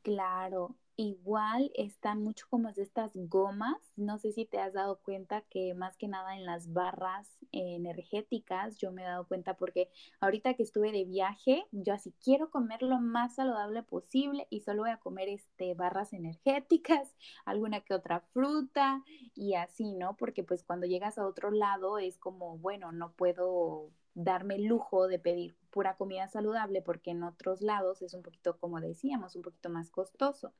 Claro, 0.02 0.76
Igual 0.98 1.70
están 1.74 2.22
mucho 2.22 2.46
como 2.48 2.72
de 2.72 2.80
estas 2.80 3.12
gomas, 3.14 3.76
no 3.96 4.16
sé 4.16 4.32
si 4.32 4.46
te 4.46 4.58
has 4.58 4.72
dado 4.72 4.98
cuenta 5.02 5.42
que 5.42 5.74
más 5.74 5.98
que 5.98 6.08
nada 6.08 6.34
en 6.34 6.46
las 6.46 6.72
barras 6.72 7.36
energéticas, 7.52 8.78
yo 8.78 8.92
me 8.92 9.02
he 9.02 9.04
dado 9.04 9.26
cuenta 9.28 9.58
porque 9.58 9.90
ahorita 10.20 10.54
que 10.54 10.62
estuve 10.62 10.92
de 10.92 11.04
viaje, 11.04 11.66
yo 11.70 11.92
así 11.92 12.14
quiero 12.24 12.48
comer 12.50 12.80
lo 12.82 12.98
más 12.98 13.34
saludable 13.34 13.82
posible 13.82 14.46
y 14.48 14.62
solo 14.62 14.84
voy 14.84 14.90
a 14.90 14.96
comer 14.96 15.28
este 15.28 15.74
barras 15.74 16.14
energéticas, 16.14 17.14
alguna 17.44 17.82
que 17.82 17.92
otra 17.92 18.20
fruta 18.32 19.04
y 19.34 19.52
así, 19.52 19.92
¿no? 19.92 20.16
Porque 20.16 20.44
pues 20.44 20.64
cuando 20.64 20.86
llegas 20.86 21.18
a 21.18 21.26
otro 21.26 21.50
lado 21.50 21.98
es 21.98 22.16
como, 22.16 22.56
bueno, 22.56 22.90
no 22.92 23.12
puedo 23.12 23.90
darme 24.16 24.56
el 24.56 24.64
lujo 24.64 25.06
de 25.06 25.18
pedir 25.18 25.54
pura 25.70 25.96
comida 25.96 26.26
saludable 26.26 26.82
porque 26.82 27.10
en 27.10 27.22
otros 27.22 27.60
lados 27.60 28.02
es 28.02 28.14
un 28.14 28.22
poquito, 28.22 28.58
como 28.58 28.80
decíamos, 28.80 29.36
un 29.36 29.42
poquito 29.42 29.68
más 29.68 29.90
costoso. 29.90 30.52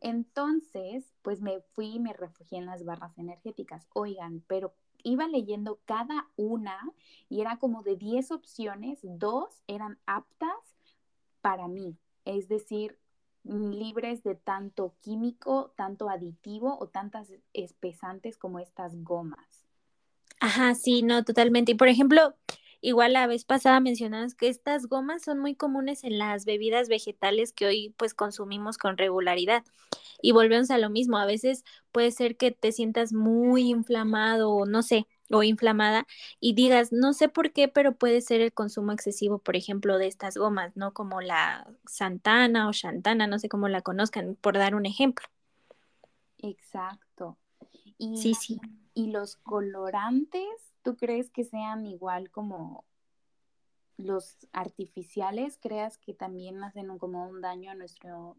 Entonces, 0.00 1.12
pues 1.22 1.40
me 1.40 1.60
fui 1.72 1.94
y 1.94 1.98
me 1.98 2.12
refugié 2.12 2.58
en 2.58 2.66
las 2.66 2.84
barras 2.84 3.18
energéticas. 3.18 3.88
Oigan, 3.94 4.44
pero 4.46 4.74
iba 5.02 5.26
leyendo 5.26 5.80
cada 5.86 6.28
una 6.36 6.78
y 7.30 7.40
era 7.40 7.58
como 7.58 7.82
de 7.82 7.96
10 7.96 8.30
opciones, 8.30 8.98
dos 9.02 9.62
eran 9.66 9.98
aptas 10.06 10.76
para 11.40 11.68
mí, 11.68 11.96
es 12.26 12.48
decir, 12.48 12.98
libres 13.44 14.22
de 14.22 14.34
tanto 14.34 14.94
químico, 15.00 15.72
tanto 15.74 16.10
aditivo 16.10 16.76
o 16.78 16.88
tantas 16.88 17.32
espesantes 17.54 18.36
como 18.36 18.58
estas 18.58 19.02
gomas. 19.02 19.64
Ajá, 20.38 20.74
sí, 20.74 21.02
no, 21.02 21.24
totalmente. 21.24 21.72
Y 21.72 21.74
por 21.74 21.88
ejemplo, 21.88 22.34
Igual 22.82 23.12
la 23.12 23.26
vez 23.26 23.44
pasada 23.44 23.80
mencionabas 23.80 24.34
que 24.34 24.48
estas 24.48 24.86
gomas 24.86 25.22
son 25.22 25.38
muy 25.38 25.54
comunes 25.54 26.04
en 26.04 26.18
las 26.18 26.44
bebidas 26.46 26.88
vegetales 26.88 27.52
que 27.52 27.66
hoy 27.66 27.94
pues 27.98 28.14
consumimos 28.14 28.78
con 28.78 28.96
regularidad. 28.96 29.64
Y 30.22 30.32
volvemos 30.32 30.70
a 30.70 30.78
lo 30.78 30.90
mismo, 30.90 31.18
a 31.18 31.26
veces 31.26 31.64
puede 31.92 32.10
ser 32.10 32.36
que 32.36 32.50
te 32.52 32.72
sientas 32.72 33.12
muy 33.12 33.70
inflamado 33.70 34.50
o 34.50 34.66
no 34.66 34.82
sé, 34.82 35.06
o 35.30 35.42
inflamada 35.42 36.06
y 36.40 36.54
digas, 36.54 36.92
no 36.92 37.12
sé 37.12 37.28
por 37.28 37.52
qué, 37.52 37.68
pero 37.68 37.94
puede 37.96 38.20
ser 38.20 38.40
el 38.40 38.52
consumo 38.52 38.92
excesivo, 38.92 39.38
por 39.38 39.56
ejemplo, 39.56 39.98
de 39.98 40.06
estas 40.08 40.36
gomas, 40.36 40.76
¿no? 40.76 40.92
Como 40.92 41.20
la 41.20 41.66
Santana 41.86 42.68
o 42.68 42.72
Shantana, 42.72 43.26
no 43.26 43.38
sé 43.38 43.48
cómo 43.48 43.68
la 43.68 43.82
conozcan, 43.82 44.36
por 44.40 44.58
dar 44.58 44.74
un 44.74 44.86
ejemplo. 44.86 45.26
Exacto. 46.38 47.36
Y, 48.02 48.16
sí, 48.16 48.34
sí. 48.34 48.60
Y 48.94 49.08
los 49.08 49.36
colorantes 49.36 50.70
¿Tú 50.82 50.96
crees 50.96 51.30
que 51.30 51.44
sean 51.44 51.86
igual 51.86 52.30
como 52.30 52.84
los 53.98 54.36
artificiales? 54.52 55.58
¿Creas 55.60 55.98
que 55.98 56.14
también 56.14 56.62
hacen 56.64 56.98
como 56.98 57.26
un 57.28 57.40
daño 57.40 57.70
a 57.70 57.74
nuestro... 57.74 58.36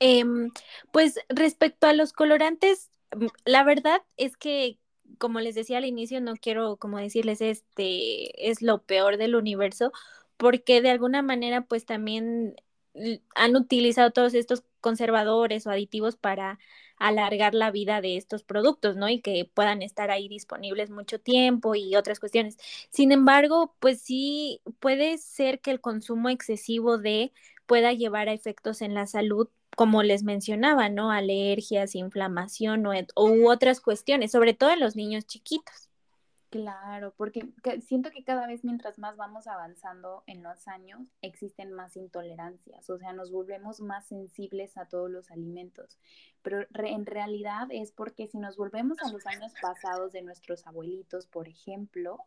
Em, 0.00 0.50
pues 0.92 1.18
respecto 1.28 1.88
a 1.88 1.92
los 1.92 2.12
colorantes, 2.12 2.90
mm, 3.16 3.26
la 3.46 3.64
verdad 3.64 4.00
es 4.16 4.36
que, 4.36 4.78
como 5.18 5.40
les 5.40 5.56
decía 5.56 5.78
al 5.78 5.86
inicio, 5.86 6.20
no 6.20 6.36
quiero 6.36 6.76
como 6.76 6.98
decirles 6.98 7.40
este 7.40 8.48
es 8.48 8.62
lo 8.62 8.82
peor 8.82 9.16
del 9.16 9.34
universo, 9.34 9.90
porque 10.36 10.80
de 10.82 10.90
alguna 10.90 11.22
manera 11.22 11.62
pues 11.62 11.84
también 11.84 12.54
han 13.34 13.56
utilizado 13.56 14.12
todos 14.12 14.34
estos 14.34 14.62
conservadores 14.80 15.66
o 15.66 15.70
aditivos 15.70 16.16
para 16.16 16.60
alargar 16.98 17.54
la 17.54 17.70
vida 17.70 18.00
de 18.00 18.16
estos 18.16 18.42
productos, 18.42 18.96
¿no? 18.96 19.08
Y 19.08 19.20
que 19.20 19.50
puedan 19.52 19.82
estar 19.82 20.10
ahí 20.10 20.28
disponibles 20.28 20.90
mucho 20.90 21.20
tiempo 21.20 21.74
y 21.74 21.96
otras 21.96 22.20
cuestiones. 22.20 22.56
Sin 22.90 23.12
embargo, 23.12 23.74
pues 23.80 24.00
sí 24.00 24.60
puede 24.80 25.18
ser 25.18 25.60
que 25.60 25.70
el 25.70 25.80
consumo 25.80 26.28
excesivo 26.28 26.98
de 26.98 27.32
pueda 27.66 27.92
llevar 27.92 28.28
a 28.28 28.32
efectos 28.32 28.82
en 28.82 28.94
la 28.94 29.06
salud 29.06 29.48
como 29.76 30.02
les 30.02 30.24
mencionaba, 30.24 30.88
¿no? 30.88 31.12
Alergias, 31.12 31.94
inflamación 31.94 32.84
o, 32.86 32.92
u 33.16 33.48
otras 33.50 33.80
cuestiones, 33.80 34.32
sobre 34.32 34.52
todo 34.54 34.70
en 34.70 34.80
los 34.80 34.96
niños 34.96 35.26
chiquitos. 35.26 35.87
Claro, 36.50 37.12
porque 37.14 37.46
siento 37.82 38.10
que 38.10 38.24
cada 38.24 38.46
vez 38.46 38.64
mientras 38.64 38.98
más 38.98 39.18
vamos 39.18 39.46
avanzando 39.46 40.22
en 40.26 40.42
los 40.42 40.66
años, 40.66 41.02
existen 41.20 41.72
más 41.72 41.94
intolerancias, 41.94 42.88
o 42.88 42.96
sea, 42.96 43.12
nos 43.12 43.30
volvemos 43.30 43.80
más 43.80 44.06
sensibles 44.08 44.78
a 44.78 44.86
todos 44.86 45.10
los 45.10 45.30
alimentos. 45.30 45.98
Pero 46.40 46.66
en 46.72 47.04
realidad 47.04 47.68
es 47.70 47.92
porque 47.92 48.28
si 48.28 48.38
nos 48.38 48.56
volvemos 48.56 48.96
a 49.02 49.12
los 49.12 49.26
años 49.26 49.52
pasados 49.60 50.12
de 50.12 50.22
nuestros 50.22 50.66
abuelitos, 50.66 51.26
por 51.26 51.48
ejemplo, 51.48 52.18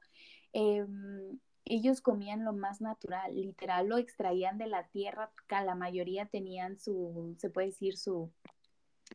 em, 0.53 1.39
ellos 1.65 2.01
comían 2.01 2.45
lo 2.45 2.53
más 2.53 2.79
natural, 2.79 3.35
literal 3.35 3.87
lo 3.87 3.97
extraían 3.97 4.59
de 4.59 4.67
la 4.67 4.87
tierra, 4.89 5.31
la 5.49 5.75
mayoría 5.75 6.27
tenían 6.27 6.77
su, 6.79 7.35
se 7.39 7.49
puede 7.49 7.67
decir, 7.67 7.97
su, 7.97 8.31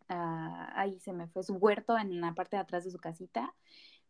ah, 0.08 0.72
ahí 0.74 0.98
se 1.00 1.12
me 1.12 1.28
fue, 1.28 1.44
su 1.44 1.54
huerto 1.54 1.96
en 1.96 2.20
la 2.20 2.34
parte 2.34 2.56
de 2.56 2.62
atrás 2.62 2.84
de 2.84 2.90
su 2.90 2.98
casita 2.98 3.54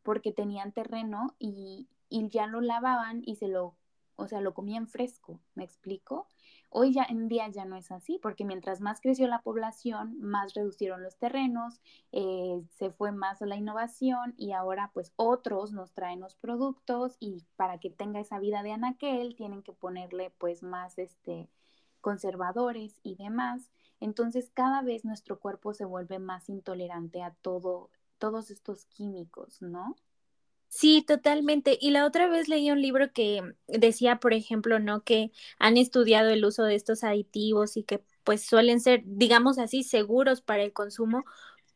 porque 0.07 0.31
tenían 0.31 0.71
terreno 0.71 1.35
y, 1.41 1.89
ya 2.09 2.47
lo 2.47 2.61
lavaban 2.61 3.23
y 3.27 3.35
se 3.35 3.49
lo, 3.49 3.75
o 4.15 4.29
sea, 4.29 4.41
lo 4.41 4.55
comían 4.55 4.87
fresco, 4.87 5.41
¿me 5.57 5.65
explico? 5.65 6.29
Hoy 6.71 6.93
ya 6.93 7.05
en 7.09 7.27
día 7.27 7.49
ya 7.49 7.65
no 7.65 7.75
es 7.75 7.91
así, 7.91 8.21
porque 8.23 8.45
mientras 8.45 8.81
más 8.81 9.01
creció 9.01 9.27
la 9.27 9.43
población, 9.43 10.17
más 10.21 10.55
reducieron 10.55 11.03
los 11.03 11.17
terrenos, 11.17 11.81
eh, 12.13 12.63
se 12.71 12.91
fue 12.91 13.11
más 13.11 13.43
a 13.43 13.47
la 13.47 13.57
innovación 13.57 14.35
y 14.37 14.53
ahora 14.53 14.93
pues 14.95 15.13
otros 15.17 15.73
nos 15.73 15.93
traen 15.93 16.21
los 16.21 16.37
productos 16.37 17.17
y 17.19 17.45
para 17.57 17.79
que 17.81 17.91
tenga 17.91 18.21
esa 18.21 18.39
vida 18.39 18.63
de 18.63 18.71
anaquel 18.71 19.35
tienen 19.35 19.65
que 19.65 19.73
ponerle 19.73 20.33
pues 20.39 20.63
más 20.63 20.99
este 20.99 21.51
conservadores 22.01 23.01
y 23.03 23.17
demás. 23.17 23.73
Entonces 23.99 24.53
cada 24.55 24.83
vez 24.83 25.05
nuestro 25.05 25.41
cuerpo 25.41 25.75
se 25.75 25.85
vuelve 25.85 26.21
más 26.21 26.49
intolerante 26.49 27.25
a 27.25 27.33
todo 27.43 27.91
todos 28.19 28.51
estos 28.51 28.87
químicos, 28.87 29.63
¿no? 29.63 29.97
Sí, 30.69 31.03
totalmente. 31.07 31.79
Y 31.81 31.91
la 31.91 32.05
otra 32.07 32.29
vez 32.29 32.49
leí 32.49 32.71
un 32.71 32.83
libro 32.83 33.13
que 33.13 33.43
decía, 33.67 34.17
por 34.21 34.35
ejemplo, 34.35 34.79
¿no? 34.79 35.05
Que 35.05 35.33
han 35.59 35.77
estudiado 35.79 36.29
el 36.31 36.45
uso 36.45 36.65
de 36.65 36.75
estos 36.75 37.03
aditivos 37.05 37.77
y 37.77 37.85
que 37.85 38.03
pues 38.25 38.45
suelen 38.45 38.81
ser, 38.81 39.03
digamos 39.07 39.59
así, 39.59 39.85
seguros 39.85 40.43
para 40.43 40.63
el 40.65 40.73
consumo, 40.73 41.25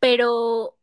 pero 0.01 0.77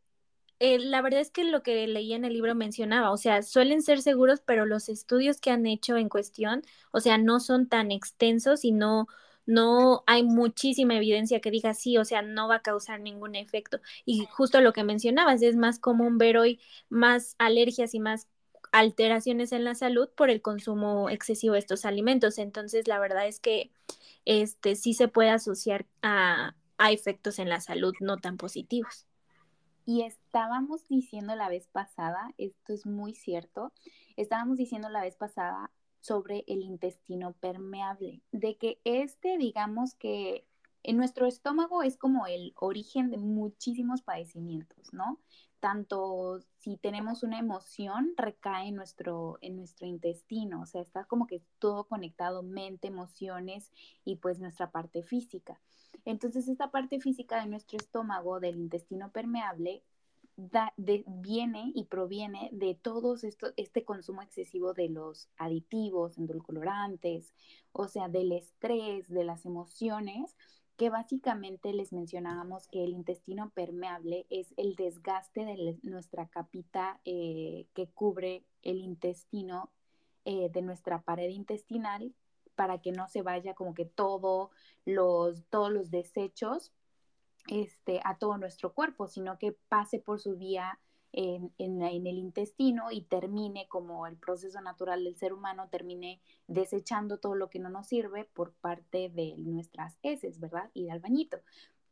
eh, 0.60 0.78
la 0.80 1.02
verdad 1.02 1.20
es 1.20 1.30
que 1.30 1.44
lo 1.44 1.62
que 1.62 1.86
leí 1.86 2.14
en 2.14 2.24
el 2.24 2.32
libro 2.34 2.54
mencionaba, 2.54 3.12
o 3.12 3.16
sea, 3.18 3.42
suelen 3.42 3.82
ser 3.82 4.02
seguros, 4.02 4.40
pero 4.44 4.66
los 4.66 4.88
estudios 4.88 5.40
que 5.40 5.50
han 5.50 5.66
hecho 5.66 5.96
en 5.96 6.08
cuestión, 6.08 6.62
o 6.92 7.00
sea, 7.00 7.18
no 7.18 7.40
son 7.40 7.68
tan 7.68 7.92
extensos 7.92 8.64
y 8.64 8.72
no, 8.72 9.08
no 9.48 10.04
hay 10.06 10.24
muchísima 10.24 10.94
evidencia 10.96 11.40
que 11.40 11.50
diga 11.50 11.72
sí, 11.72 11.96
o 11.96 12.04
sea, 12.04 12.20
no 12.20 12.48
va 12.48 12.56
a 12.56 12.62
causar 12.62 13.00
ningún 13.00 13.34
efecto. 13.34 13.80
Y 14.04 14.26
justo 14.26 14.60
lo 14.60 14.74
que 14.74 14.84
mencionabas, 14.84 15.40
es 15.40 15.56
más 15.56 15.78
común 15.78 16.18
ver 16.18 16.36
hoy 16.36 16.60
más 16.90 17.34
alergias 17.38 17.94
y 17.94 17.98
más 17.98 18.28
alteraciones 18.72 19.52
en 19.52 19.64
la 19.64 19.74
salud 19.74 20.10
por 20.14 20.28
el 20.28 20.42
consumo 20.42 21.08
excesivo 21.08 21.54
de 21.54 21.60
estos 21.60 21.86
alimentos. 21.86 22.36
Entonces, 22.36 22.86
la 22.88 22.98
verdad 22.98 23.26
es 23.26 23.40
que 23.40 23.70
este 24.26 24.76
sí 24.76 24.92
se 24.92 25.08
puede 25.08 25.30
asociar 25.30 25.86
a, 26.02 26.54
a 26.76 26.92
efectos 26.92 27.38
en 27.38 27.48
la 27.48 27.62
salud 27.62 27.94
no 28.00 28.18
tan 28.18 28.36
positivos. 28.36 29.06
Y 29.86 30.02
estábamos 30.02 30.86
diciendo 30.88 31.34
la 31.36 31.48
vez 31.48 31.68
pasada, 31.68 32.34
esto 32.36 32.74
es 32.74 32.84
muy 32.84 33.14
cierto, 33.14 33.72
estábamos 34.18 34.58
diciendo 34.58 34.90
la 34.90 35.00
vez 35.00 35.16
pasada 35.16 35.70
sobre 36.00 36.44
el 36.46 36.62
intestino 36.62 37.32
permeable, 37.34 38.22
de 38.32 38.56
que 38.56 38.80
este, 38.84 39.38
digamos 39.38 39.94
que 39.94 40.46
en 40.82 40.96
nuestro 40.96 41.26
estómago 41.26 41.82
es 41.82 41.96
como 41.96 42.26
el 42.26 42.52
origen 42.56 43.10
de 43.10 43.18
muchísimos 43.18 44.02
padecimientos, 44.02 44.92
¿no? 44.92 45.20
Tanto 45.60 46.40
si 46.58 46.76
tenemos 46.76 47.22
una 47.22 47.38
emoción, 47.38 48.14
recae 48.16 48.68
en 48.68 48.76
nuestro, 48.76 49.38
en 49.40 49.56
nuestro 49.56 49.86
intestino, 49.86 50.62
o 50.62 50.66
sea, 50.66 50.80
está 50.80 51.04
como 51.04 51.26
que 51.26 51.42
todo 51.58 51.84
conectado, 51.84 52.42
mente, 52.42 52.88
emociones 52.88 53.72
y 54.04 54.16
pues 54.16 54.38
nuestra 54.38 54.70
parte 54.70 55.02
física. 55.02 55.60
Entonces, 56.04 56.48
esta 56.48 56.70
parte 56.70 57.00
física 57.00 57.40
de 57.40 57.48
nuestro 57.48 57.76
estómago, 57.76 58.40
del 58.40 58.56
intestino 58.56 59.10
permeable, 59.10 59.82
viene 60.76 61.72
y 61.74 61.84
proviene 61.84 62.48
de 62.52 62.74
todo 62.74 63.14
esto, 63.14 63.48
este 63.56 63.84
consumo 63.84 64.22
excesivo 64.22 64.72
de 64.72 64.88
los 64.88 65.28
aditivos, 65.36 66.16
endulcorantes, 66.16 67.34
o 67.72 67.88
sea, 67.88 68.08
del 68.08 68.32
estrés, 68.32 69.08
de 69.08 69.24
las 69.24 69.44
emociones, 69.44 70.36
que 70.76 70.90
básicamente 70.90 71.72
les 71.72 71.92
mencionábamos 71.92 72.68
que 72.68 72.84
el 72.84 72.90
intestino 72.90 73.50
permeable 73.50 74.26
es 74.30 74.54
el 74.56 74.76
desgaste 74.76 75.44
de 75.44 75.76
nuestra 75.82 76.28
capita 76.28 77.00
eh, 77.04 77.66
que 77.74 77.88
cubre 77.88 78.44
el 78.62 78.78
intestino 78.78 79.72
eh, 80.24 80.50
de 80.50 80.62
nuestra 80.62 81.02
pared 81.02 81.30
intestinal 81.30 82.14
para 82.54 82.80
que 82.80 82.92
no 82.92 83.08
se 83.08 83.22
vaya 83.22 83.54
como 83.54 83.74
que 83.74 83.86
todo 83.86 84.50
los, 84.84 85.44
todos 85.50 85.72
los 85.72 85.90
desechos 85.90 86.72
este, 87.48 88.00
a 88.04 88.18
todo 88.18 88.38
nuestro 88.38 88.72
cuerpo, 88.72 89.08
sino 89.08 89.38
que 89.38 89.52
pase 89.68 89.98
por 89.98 90.20
su 90.20 90.36
vía 90.36 90.78
en, 91.12 91.82
el 91.82 92.18
intestino 92.18 92.90
y 92.90 93.02
termine 93.02 93.66
como 93.68 94.06
el 94.06 94.16
proceso 94.16 94.60
natural 94.60 95.04
del 95.04 95.16
ser 95.16 95.32
humano, 95.32 95.68
termine 95.70 96.20
desechando 96.46 97.18
todo 97.18 97.34
lo 97.34 97.50
que 97.50 97.58
no 97.58 97.70
nos 97.70 97.88
sirve 97.88 98.24
por 98.24 98.52
parte 98.52 99.08
de 99.08 99.34
nuestras 99.38 99.98
heces, 100.02 100.38
¿verdad? 100.38 100.70
Y 100.74 100.84
del 100.84 101.00
bañito. 101.00 101.38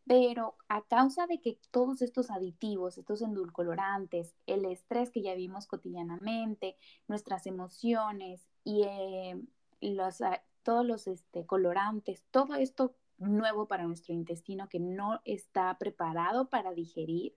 Pero 0.07 0.57
a 0.69 0.83
causa 0.83 1.27
de 1.27 1.41
que 1.41 1.59
todos 1.73 2.01
estos 2.03 2.31
aditivos, 2.31 2.97
estos 2.99 3.23
endulcolorantes, 3.23 4.35
el 4.47 4.65
estrés 4.67 5.11
que 5.11 5.23
ya 5.23 5.35
vimos 5.35 5.67
cotidianamente, 5.67 6.77
nuestras 7.09 7.47
emociones 7.47 8.47
y 8.63 8.85
eh, 8.85 9.43
los, 9.81 10.19
todos 10.63 10.87
los 10.87 11.09
este, 11.09 11.45
colorantes, 11.45 12.23
todo 12.31 12.55
esto 12.55 12.95
nuevo 13.19 13.67
para 13.67 13.85
nuestro 13.85 14.15
intestino 14.15 14.69
que 14.69 14.81
no 14.81 15.21
está 15.25 15.77
preparado 15.79 16.49
para 16.49 16.73
digerir, 16.73 17.35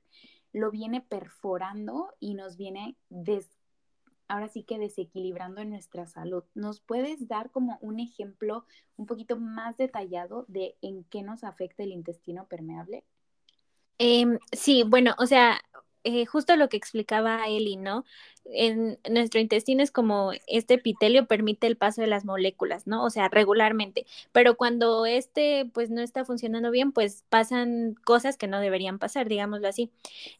lo 0.51 0.71
viene 0.71 1.01
perforando 1.01 2.13
y 2.19 2.33
nos 2.33 2.57
viene 2.57 2.97
des 3.09 3.49
ahora 4.29 4.47
sí 4.47 4.63
que 4.63 4.77
desequilibrando 4.77 5.59
en 5.61 5.71
nuestra 5.71 6.05
salud. 6.05 6.43
¿Nos 6.53 6.79
puedes 6.79 7.27
dar 7.27 7.49
como 7.49 7.79
un 7.81 7.99
ejemplo 7.99 8.65
un 8.95 9.07
poquito 9.07 9.37
más 9.37 9.75
detallado 9.77 10.45
de 10.47 10.77
en 10.81 11.03
qué 11.05 11.23
nos 11.23 11.43
afecta 11.43 11.83
el 11.83 11.91
intestino 11.91 12.47
permeable? 12.47 13.03
Em, 13.97 14.37
sí, 14.51 14.83
bueno, 14.85 15.15
o 15.17 15.25
sea, 15.25 15.59
eh, 16.03 16.25
justo 16.25 16.55
lo 16.55 16.69
que 16.69 16.77
explicaba 16.77 17.47
Eli, 17.47 17.75
¿no? 17.75 18.05
En 18.51 18.97
nuestro 19.09 19.39
intestino 19.39 19.83
es 19.83 19.91
como 19.91 20.31
este 20.47 20.75
epitelio 20.75 21.27
permite 21.27 21.67
el 21.67 21.77
paso 21.77 22.01
de 22.01 22.07
las 22.07 22.25
moléculas, 22.25 22.87
¿no? 22.87 23.03
O 23.03 23.09
sea, 23.09 23.27
regularmente. 23.29 24.05
Pero 24.31 24.57
cuando 24.57 25.05
este 25.05 25.69
pues 25.73 25.89
no 25.89 26.01
está 26.01 26.25
funcionando 26.25 26.71
bien, 26.71 26.91
pues 26.91 27.23
pasan 27.29 27.95
cosas 28.05 28.37
que 28.37 28.47
no 28.47 28.59
deberían 28.59 28.99
pasar, 28.99 29.27
digámoslo 29.27 29.67
así. 29.67 29.91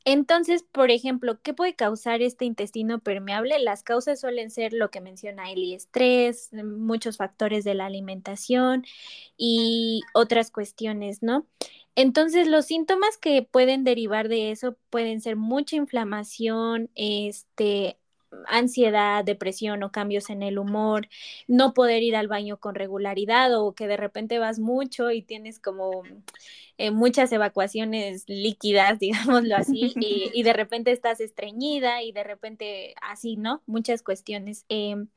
Entonces, 0.05 0.63
por 0.63 0.91
ejemplo, 0.91 1.39
¿qué 1.41 1.53
puede 1.53 1.75
causar 1.75 2.21
este 2.21 2.45
intestino 2.45 2.99
permeable? 2.99 3.59
Las 3.59 3.83
causas 3.83 4.19
suelen 4.19 4.51
ser 4.51 4.73
lo 4.73 4.89
que 4.91 5.01
menciona 5.01 5.51
Eli, 5.51 5.73
estrés, 5.73 6.51
muchos 6.53 7.17
factores 7.17 7.63
de 7.63 7.75
la 7.75 7.85
alimentación 7.85 8.85
y 9.37 10.01
otras 10.13 10.51
cuestiones, 10.51 11.21
¿no? 11.23 11.45
Entonces, 11.96 12.48
los 12.48 12.65
síntomas 12.65 13.17
que 13.17 13.43
pueden 13.43 13.84
derivar 13.84 14.29
de 14.29 14.51
eso 14.51 14.77
pueden 14.89 15.22
ser 15.22 15.36
mucha 15.36 15.75
inflamación, 15.75 16.89
este, 16.96 17.98
ansiedad, 18.48 19.24
depresión 19.24 19.84
o 19.84 19.91
cambios 19.91 20.29
en 20.29 20.43
el 20.43 20.60
humor, 20.60 21.10
no 21.48 21.74
poder 21.74 22.03
ir 22.03 22.15
al 22.15 22.27
baño 22.27 22.58
con 22.58 22.75
regularidad 22.75 23.60
o 23.60 23.74
que 23.74 23.88
de 23.88 23.98
repente 23.98 24.39
vas 24.39 24.60
mucho 24.60 25.12
y 25.12 25.22
tienes 25.22 25.60
como 25.60 26.03
eh, 26.77 26.91
muchas 26.91 27.31
evacuaciones 27.31 28.25
líquidas, 28.27 29.00
digámoslo 29.00 29.55
así, 29.55 29.93
y, 30.00 30.43
de 30.43 30.53
repente 30.53 30.91
estás 30.91 31.19
estreñida 31.19 32.03
y 32.03 32.12
de 32.12 32.24
repente 32.24 32.96
así, 33.01 33.36
¿no? 33.36 33.62
Muchas 33.65 34.03
cuestiones. 34.03 34.65
Em, 34.69 35.08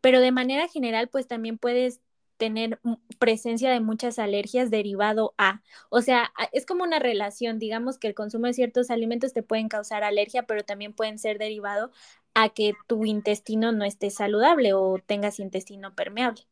pero 0.00 0.20
de 0.20 0.32
manera 0.32 0.68
general, 0.68 1.08
pues 1.08 1.26
también 1.26 1.58
puedes 1.58 2.00
tener 2.42 2.80
presencia 3.20 3.70
de 3.70 3.78
muchas 3.78 4.18
alergias 4.18 4.68
derivado 4.68 5.32
a. 5.38 5.62
O 5.90 6.00
sea, 6.00 6.32
es 6.50 6.66
como 6.66 6.82
una 6.82 6.98
relación, 6.98 7.60
digamos 7.60 7.98
que 7.98 8.08
el 8.08 8.16
consumo 8.16 8.48
de 8.48 8.52
ciertos 8.52 8.90
alimentos 8.90 9.32
te 9.32 9.44
pueden 9.44 9.68
causar 9.68 10.02
alergia, 10.02 10.42
pero 10.42 10.64
también 10.64 10.92
pueden 10.92 11.20
ser 11.20 11.38
derivado 11.38 11.92
a 12.34 12.48
que 12.48 12.72
tu 12.88 13.04
intestino 13.04 13.70
no 13.70 13.84
esté 13.84 14.10
saludable 14.10 14.72
o 14.72 14.98
tengas 14.98 15.38
intestino 15.38 15.94
permeable. 15.94 16.42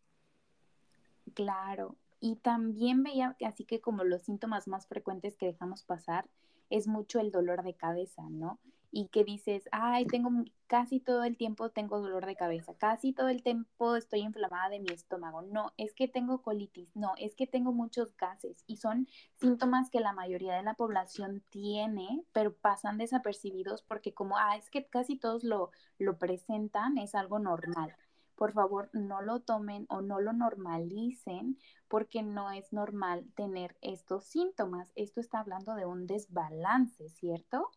Claro, 1.35 1.97
y 2.21 2.37
también 2.37 3.03
veía 3.03 3.37
así 3.45 3.65
que 3.65 3.81
como 3.81 4.05
los 4.05 4.23
síntomas 4.23 4.69
más 4.69 4.87
frecuentes 4.87 5.37
que 5.37 5.47
dejamos 5.47 5.83
pasar 5.83 6.29
es 6.71 6.87
mucho 6.87 7.19
el 7.19 7.33
dolor 7.33 7.65
de 7.65 7.75
cabeza, 7.75 8.23
¿no? 8.31 8.61
Y 8.93 9.09
que 9.09 9.25
dices, 9.25 9.69
ay, 9.73 10.07
tengo 10.07 10.31
casi 10.67 11.01
todo 11.01 11.25
el 11.25 11.37
tiempo 11.37 11.71
tengo 11.71 12.01
dolor 12.01 12.27
de 12.27 12.37
cabeza, 12.37 12.75
casi 12.75 13.13
todo 13.13 13.29
el 13.29 13.43
tiempo 13.43 13.97
estoy 13.97 14.21
inflamada 14.21 14.69
de 14.69 14.81
mi 14.81 14.91
estómago. 14.93 15.43
No, 15.43 15.73
es 15.77 15.95
que 15.95 16.09
tengo 16.09 16.43
colitis, 16.43 16.95
no, 16.97 17.15
es 17.19 17.35
que 17.35 17.47
tengo 17.47 17.73
muchos 17.73 18.17
gases 18.17 18.65
y 18.67 18.77
son 18.77 19.09
síntomas 19.37 19.91
que 19.91 20.01
la 20.01 20.13
mayoría 20.13 20.55
de 20.55 20.63
la 20.63 20.75
población 20.75 21.43
tiene, 21.51 22.25
pero 22.33 22.55
pasan 22.55 22.99
desapercibidos 22.99 23.83
porque 23.83 24.15
como, 24.15 24.37
ah, 24.39 24.57
es 24.57 24.71
que 24.71 24.87
casi 24.87 25.17
todos 25.17 25.45
lo, 25.45 25.71
lo 25.99 26.19
presentan, 26.19 26.99
es 26.99 27.15
algo 27.15 27.39
normal. 27.39 27.95
Por 28.35 28.53
favor, 28.53 28.89
no 28.95 29.21
lo 29.21 29.41
tomen 29.41 29.87
o 29.91 30.01
no 30.01 30.19
lo 30.19 30.33
normalicen 30.33 31.59
porque 31.89 32.23
no 32.23 32.51
es 32.51 32.73
normal 32.73 33.27
tener 33.35 33.77
estos 33.83 34.25
síntomas. 34.25 34.91
Esto 34.95 35.21
está 35.21 35.41
hablando 35.41 35.75
de 35.75 35.85
un 35.85 36.07
desbalance, 36.07 37.11
¿cierto? 37.11 37.71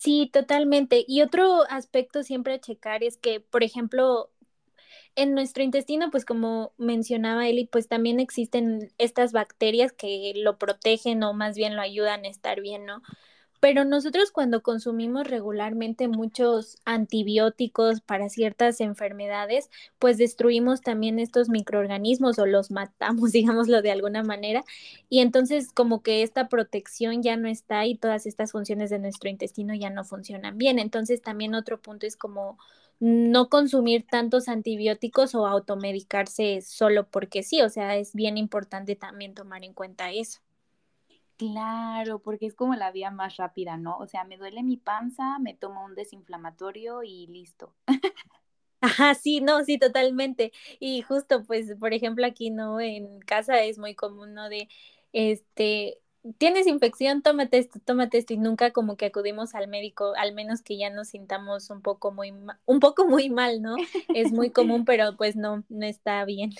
Sí, 0.00 0.30
totalmente. 0.32 1.04
Y 1.06 1.20
otro 1.22 1.62
aspecto 1.68 2.22
siempre 2.22 2.54
a 2.54 2.60
checar 2.60 3.04
es 3.04 3.18
que, 3.18 3.40
por 3.40 3.62
ejemplo, 3.62 4.30
en 5.16 5.34
nuestro 5.34 5.62
intestino, 5.64 6.10
pues 6.10 6.24
como 6.24 6.74
mencionaba 6.78 7.48
Eli, 7.48 7.66
pues 7.66 7.88
también 7.88 8.20
existen 8.20 8.92
estas 8.98 9.32
bacterias 9.32 9.92
que 9.92 10.32
lo 10.36 10.58
protegen 10.58 11.22
o 11.24 11.34
más 11.34 11.56
bien 11.56 11.76
lo 11.76 11.82
ayudan 11.82 12.24
a 12.24 12.28
estar 12.28 12.60
bien, 12.62 12.86
¿no? 12.86 13.02
Pero 13.60 13.84
nosotros 13.84 14.30
cuando 14.32 14.62
consumimos 14.62 15.26
regularmente 15.28 16.08
muchos 16.08 16.78
antibióticos 16.86 18.00
para 18.00 18.28
ciertas 18.30 18.80
enfermedades, 18.80 19.70
pues 19.98 20.16
destruimos 20.18 20.80
también 20.80 21.18
estos 21.18 21.48
microorganismos 21.50 22.38
o 22.38 22.46
los 22.46 22.70
matamos, 22.70 23.32
digámoslo 23.32 23.82
de 23.82 23.90
alguna 23.92 24.22
manera. 24.22 24.64
Y 25.08 25.20
entonces 25.20 25.72
como 25.72 26.02
que 26.02 26.22
esta 26.22 26.48
protección 26.48 27.22
ya 27.22 27.36
no 27.36 27.48
está 27.48 27.86
y 27.86 27.96
todas 27.96 28.26
estas 28.26 28.52
funciones 28.52 28.90
de 28.90 28.98
nuestro 28.98 29.28
intestino 29.30 29.74
ya 29.74 29.90
no 29.90 30.04
funcionan 30.04 30.58
bien. 30.58 30.78
Entonces 30.78 31.22
también 31.22 31.54
otro 31.54 31.80
punto 31.80 32.06
es 32.06 32.16
como 32.16 32.58
no 32.98 33.48
consumir 33.48 34.06
tantos 34.06 34.48
antibióticos 34.48 35.34
o 35.34 35.46
automedicarse 35.46 36.60
solo 36.62 37.06
porque 37.08 37.42
sí, 37.42 37.62
o 37.62 37.68
sea, 37.70 37.96
es 37.96 38.14
bien 38.14 38.36
importante 38.36 38.94
también 38.96 39.34
tomar 39.34 39.64
en 39.64 39.72
cuenta 39.74 40.10
eso. 40.12 40.40
Claro, 41.40 42.20
porque 42.20 42.46
es 42.46 42.54
como 42.54 42.74
la 42.76 42.92
vía 42.92 43.10
más 43.10 43.36
rápida, 43.38 43.76
¿no? 43.78 43.96
O 43.98 44.06
sea, 44.06 44.24
me 44.24 44.36
duele 44.36 44.62
mi 44.62 44.76
panza, 44.76 45.38
me 45.38 45.54
tomo 45.54 45.84
un 45.84 45.94
desinflamatorio 45.94 47.02
y 47.02 47.26
listo. 47.28 47.74
Ajá, 48.82 49.14
sí, 49.14 49.40
no, 49.42 49.62
sí, 49.64 49.78
totalmente. 49.78 50.52
Y 50.78 51.02
justo, 51.02 51.44
pues, 51.44 51.74
por 51.78 51.92
ejemplo, 51.92 52.24
aquí, 52.26 52.50
¿no? 52.50 52.80
En 52.80 53.20
casa 53.20 53.60
es 53.62 53.78
muy 53.78 53.94
común, 53.94 54.32
¿no? 54.34 54.48
De, 54.48 54.68
este, 55.12 55.98
tienes 56.38 56.66
infección, 56.66 57.20
tómate 57.22 57.58
esto, 57.58 57.78
tómate 57.84 58.16
esto, 58.18 58.32
y 58.32 58.38
nunca 58.38 58.72
como 58.72 58.96
que 58.96 59.06
acudimos 59.06 59.54
al 59.54 59.68
médico, 59.68 60.14
al 60.16 60.32
menos 60.34 60.62
que 60.62 60.78
ya 60.78 60.88
nos 60.90 61.08
sintamos 61.08 61.68
un 61.70 61.82
poco 61.82 62.10
muy, 62.12 62.32
un 62.64 62.80
poco 62.80 63.06
muy 63.06 63.28
mal, 63.28 63.60
¿no? 63.60 63.82
Es 64.12 64.32
muy 64.32 64.50
común, 64.52 64.84
pero 64.86 65.16
pues 65.16 65.36
no, 65.36 65.64
no 65.68 65.84
está 65.86 66.24
bien. 66.24 66.52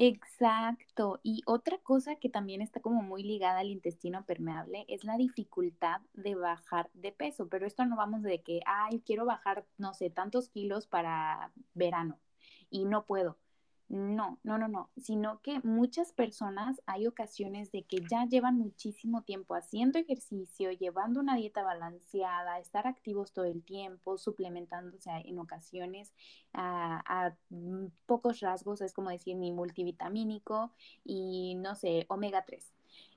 Exacto. 0.00 1.18
Y 1.24 1.42
otra 1.46 1.78
cosa 1.78 2.16
que 2.16 2.28
también 2.28 2.62
está 2.62 2.80
como 2.80 3.02
muy 3.02 3.22
ligada 3.24 3.58
al 3.60 3.68
intestino 3.70 4.24
permeable 4.24 4.84
es 4.88 5.02
la 5.04 5.16
dificultad 5.16 6.00
de 6.14 6.36
bajar 6.36 6.88
de 6.94 7.10
peso. 7.12 7.48
Pero 7.48 7.66
esto 7.66 7.84
no 7.84 7.96
vamos 7.96 8.22
de 8.22 8.40
que, 8.42 8.60
ay, 8.66 9.02
quiero 9.04 9.26
bajar, 9.26 9.66
no 9.76 9.94
sé, 9.94 10.08
tantos 10.10 10.50
kilos 10.50 10.86
para 10.86 11.52
verano 11.74 12.18
y 12.70 12.84
no 12.84 13.06
puedo. 13.06 13.38
No, 13.88 14.38
no, 14.42 14.58
no, 14.58 14.68
no, 14.68 14.90
sino 14.98 15.40
que 15.40 15.60
muchas 15.60 16.12
personas 16.12 16.82
hay 16.84 17.06
ocasiones 17.06 17.72
de 17.72 17.84
que 17.84 17.96
ya 18.10 18.26
llevan 18.26 18.58
muchísimo 18.58 19.22
tiempo 19.22 19.54
haciendo 19.54 19.98
ejercicio, 19.98 20.70
llevando 20.72 21.20
una 21.20 21.36
dieta 21.36 21.62
balanceada, 21.62 22.58
estar 22.58 22.86
activos 22.86 23.32
todo 23.32 23.46
el 23.46 23.62
tiempo, 23.62 24.18
suplementándose 24.18 25.10
en 25.24 25.38
ocasiones 25.38 26.12
a, 26.52 27.34
mm, 27.48 27.86
pocos 28.04 28.40
rasgos, 28.40 28.82
es 28.82 28.92
como 28.92 29.08
decir 29.08 29.36
mi 29.36 29.52
multivitamínico 29.52 30.70
y 31.02 31.54
no 31.54 31.74
sé, 31.74 32.04
omega 32.08 32.44
3. 32.44 32.74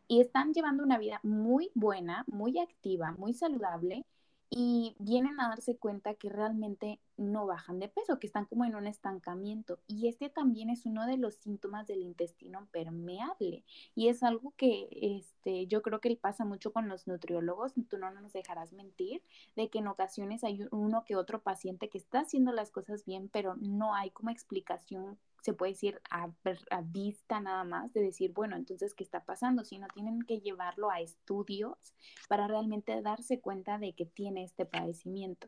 Y 0.08 0.22
están 0.22 0.54
llevando 0.54 0.84
una 0.84 0.98
vida 0.98 1.20
muy 1.24 1.70
buena, 1.76 2.24
muy 2.28 2.60
activa, 2.60 3.12
muy 3.12 3.34
saludable 3.34 4.06
y 4.50 4.96
vienen 5.00 5.40
a 5.42 5.50
darse 5.50 5.78
cuenta 5.78 6.14
que 6.14 6.30
realmente 6.30 7.00
no 7.22 7.46
bajan 7.46 7.80
de 7.80 7.88
peso, 7.88 8.20
que 8.20 8.28
están 8.28 8.46
como 8.46 8.66
en 8.66 8.76
un 8.76 8.88
estancamiento. 8.88 9.80
Y 9.88 10.08
este 10.08 10.30
también 10.30 10.70
es 10.70 10.86
uno 10.86 11.06
de 11.06 11.18
los 11.18 11.36
síntomas 11.36 11.88
del 11.88 12.02
intestino 12.02 12.68
permeable. 12.72 13.64
Y 13.96 14.10
es 14.10 14.24
algo 14.24 14.54
que 14.58 14.88
este, 14.92 15.68
yo 15.68 15.82
creo 15.82 16.00
que 16.00 16.16
pasa 16.16 16.46
mucho 16.46 16.74
con 16.74 16.90
los 16.90 17.08
nutriólogos, 17.08 17.74
tú 17.90 17.98
no 17.98 18.12
nos 18.12 18.34
dejarás 18.34 18.74
mentir, 18.74 19.22
de 19.56 19.70
que 19.70 19.80
en 19.80 19.88
ocasiones 19.88 20.44
hay 20.44 20.62
uno 20.72 21.06
que 21.06 21.16
otro 21.16 21.42
paciente 21.42 21.90
que 21.90 21.98
está 21.98 22.22
haciendo 22.22 22.52
las 22.52 22.72
cosas 22.72 23.06
bien, 23.06 23.30
pero 23.30 23.56
no 23.58 23.96
hay 23.96 24.12
como 24.12 24.30
explicación 24.30 25.18
se 25.42 25.54
puede 25.54 25.72
decir 25.72 26.00
a, 26.12 26.30
a, 26.70 26.82
vista 26.82 27.40
nada 27.40 27.64
más 27.64 27.92
de 27.94 28.02
decir, 28.02 28.32
bueno, 28.32 28.56
entonces, 28.56 28.94
¿qué 28.94 29.04
está 29.04 29.26
pasando? 29.26 29.64
Sino 29.64 29.88
tienen 29.88 30.22
que 30.22 30.40
llevarlo 30.40 30.92
a 30.92 31.02
estudios 31.02 31.96
para 32.30 32.48
realmente 32.48 33.02
darse 33.02 33.42
cuenta 33.42 33.80
de 33.80 33.94
que 33.94 34.06
tiene 34.06 34.44
este 34.44 34.66
padecimiento. 34.68 35.48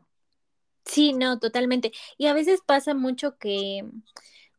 Sí, 0.93 1.13
no, 1.13 1.39
totalmente. 1.39 1.91
Y 2.17 2.27
a 2.27 2.33
veces 2.33 2.61
pasa 2.65 2.93
mucho 2.93 3.37
que 3.37 3.83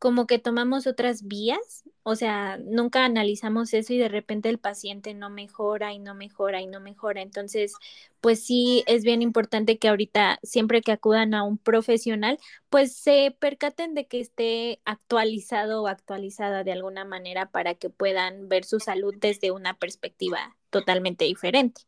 como 0.00 0.26
que 0.26 0.38
tomamos 0.38 0.86
otras 0.86 1.24
vías, 1.28 1.84
o 2.02 2.16
sea, 2.16 2.58
nunca 2.58 3.04
analizamos 3.06 3.74
eso 3.74 3.94
y 3.94 3.98
de 3.98 4.08
repente 4.08 4.50
el 4.50 4.58
paciente 4.58 5.14
no 5.14 5.30
mejora 5.30 5.92
y 5.94 5.98
no 6.00 6.14
mejora 6.14 6.60
y 6.62 6.66
no 6.66 6.80
mejora. 6.80 7.22
Entonces, 7.22 7.72
pues 8.20 8.44
sí, 8.44 8.84
es 8.86 9.04
bien 9.04 9.22
importante 9.22 9.78
que 9.78 9.88
ahorita, 9.88 10.40
siempre 10.42 10.82
que 10.82 10.92
acudan 10.92 11.34
a 11.34 11.44
un 11.44 11.58
profesional, 11.58 12.38
pues 12.70 12.94
se 12.96 13.36
percaten 13.40 13.94
de 13.94 14.06
que 14.08 14.20
esté 14.20 14.80
actualizado 14.84 15.82
o 15.84 15.88
actualizada 15.88 16.64
de 16.64 16.72
alguna 16.72 17.04
manera 17.06 17.50
para 17.50 17.74
que 17.74 17.90
puedan 17.90 18.48
ver 18.48 18.64
su 18.64 18.80
salud 18.80 19.14
desde 19.18 19.52
una 19.52 19.78
perspectiva 19.78 20.56
totalmente 20.70 21.24
diferente. 21.26 21.82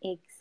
Exacto, 0.00 0.33